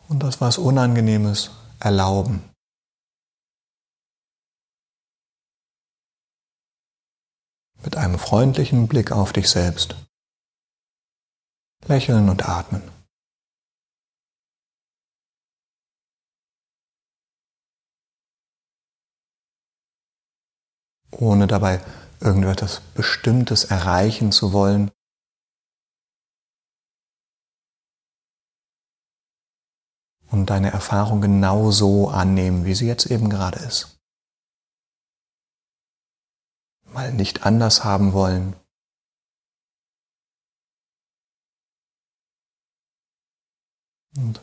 und 0.09 0.23
das, 0.23 0.43
was 0.43 0.59
unangenehm 0.59 1.27
ist, 1.27 1.51
erlauben. 1.79 2.45
Mit 7.83 7.97
einem 7.97 8.19
freundlichen 8.19 8.89
Blick 8.89 9.11
auf 9.11 9.33
dich 9.33 9.49
selbst. 9.49 9.97
Lächeln 11.87 12.29
und 12.29 12.47
atmen. 12.47 12.83
Ohne 21.11 21.47
dabei 21.47 21.81
irgendetwas 22.21 22.81
Bestimmtes 22.95 23.65
erreichen 23.65 24.33
zu 24.33 24.53
wollen. 24.53 24.91
Und 30.31 30.47
deine 30.47 30.71
Erfahrung 30.71 31.21
genau 31.21 31.71
so 31.73 32.09
annehmen, 32.09 32.65
wie 32.65 32.75
sie 32.75 32.87
jetzt 32.87 33.07
eben 33.07 33.29
gerade 33.31 33.59
ist. 33.59 33.99
Mal 36.85 37.13
nicht 37.13 37.45
anders 37.45 37.85
haben 37.85 38.13
wollen. 38.13 38.55
Und 44.17 44.41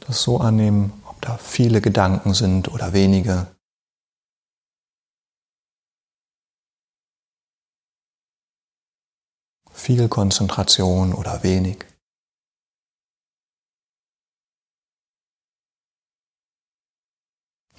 das 0.00 0.22
so 0.22 0.38
annehmen, 0.38 1.02
ob 1.06 1.20
da 1.22 1.38
viele 1.38 1.80
Gedanken 1.80 2.34
sind 2.34 2.68
oder 2.68 2.92
wenige. 2.92 3.53
Viel 9.74 10.08
Konzentration 10.08 11.12
oder 11.12 11.42
wenig. 11.42 11.84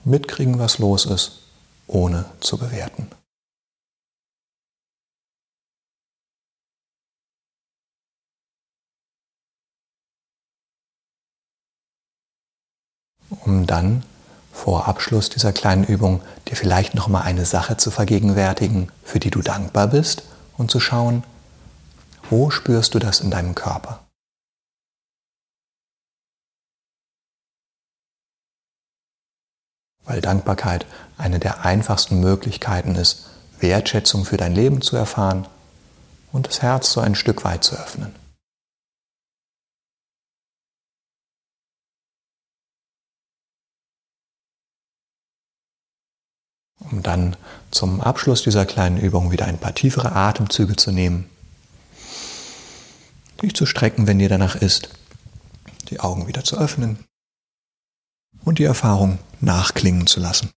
mitkriegen, 0.06 0.60
was 0.60 0.78
los 0.78 1.06
ist, 1.06 1.42
ohne 1.88 2.26
zu 2.40 2.58
bewerten. 2.58 3.10
Um 13.44 13.66
dann 13.68 14.04
vor 14.54 14.88
Abschluss 14.88 15.30
dieser 15.30 15.52
kleinen 15.52 15.84
Übung 15.84 16.22
dir 16.48 16.56
vielleicht 16.56 16.96
noch 16.96 17.08
mal 17.08 17.22
eine 17.22 17.46
Sache 17.46 17.78
zu 17.78 17.92
vergegenwärtigen, 17.92 18.92
für 19.04 19.20
die 19.20 19.30
du 19.30 19.42
dankbar 19.42 19.88
bist 19.88 20.24
und 20.58 20.72
zu 20.72 20.80
schauen, 20.80 21.24
wo 22.30 22.50
spürst 22.50 22.94
du 22.94 23.00
das 23.00 23.20
in 23.20 23.32
deinem 23.32 23.56
Körper? 23.56 24.08
Weil 30.04 30.22
Dankbarkeit 30.22 30.86
eine 31.18 31.40
der 31.40 31.66
einfachsten 31.66 32.20
Möglichkeiten 32.20 32.96
ist, 32.96 33.30
Wertschätzung 33.60 34.26
für 34.26 34.38
dein 34.38 34.54
Leben 34.54 34.82
zu 34.82 34.96
erfahren 34.96 35.48
und 36.32 36.48
das 36.48 36.62
Herz 36.62 36.92
so 36.92 37.02
ein 37.02 37.16
Stück 37.16 37.44
weit 37.44 37.64
zu 37.64 37.76
öffnen. 37.76 38.14
um 46.92 47.02
dann 47.02 47.36
zum 47.72 48.00
Abschluss 48.00 48.44
dieser 48.44 48.66
kleinen 48.66 48.98
Übung 48.98 49.32
wieder 49.32 49.46
ein 49.46 49.58
paar 49.58 49.74
tiefere 49.74 50.12
Atemzüge 50.12 50.76
zu 50.76 50.92
nehmen, 50.92 51.30
dich 53.46 53.56
zu 53.56 53.66
strecken, 53.66 54.08
wenn 54.08 54.20
dir 54.20 54.30
danach 54.30 54.56
ist, 54.56 54.90
die 55.90 56.00
Augen 56.00 56.28
wieder 56.28 56.44
zu 56.44 56.58
öffnen 56.58 57.00
und 58.44 58.60
die 58.60 58.64
Erfahrung 58.64 59.20
nachklingen 59.40 60.08
zu 60.08 60.20
lassen. 60.20 60.50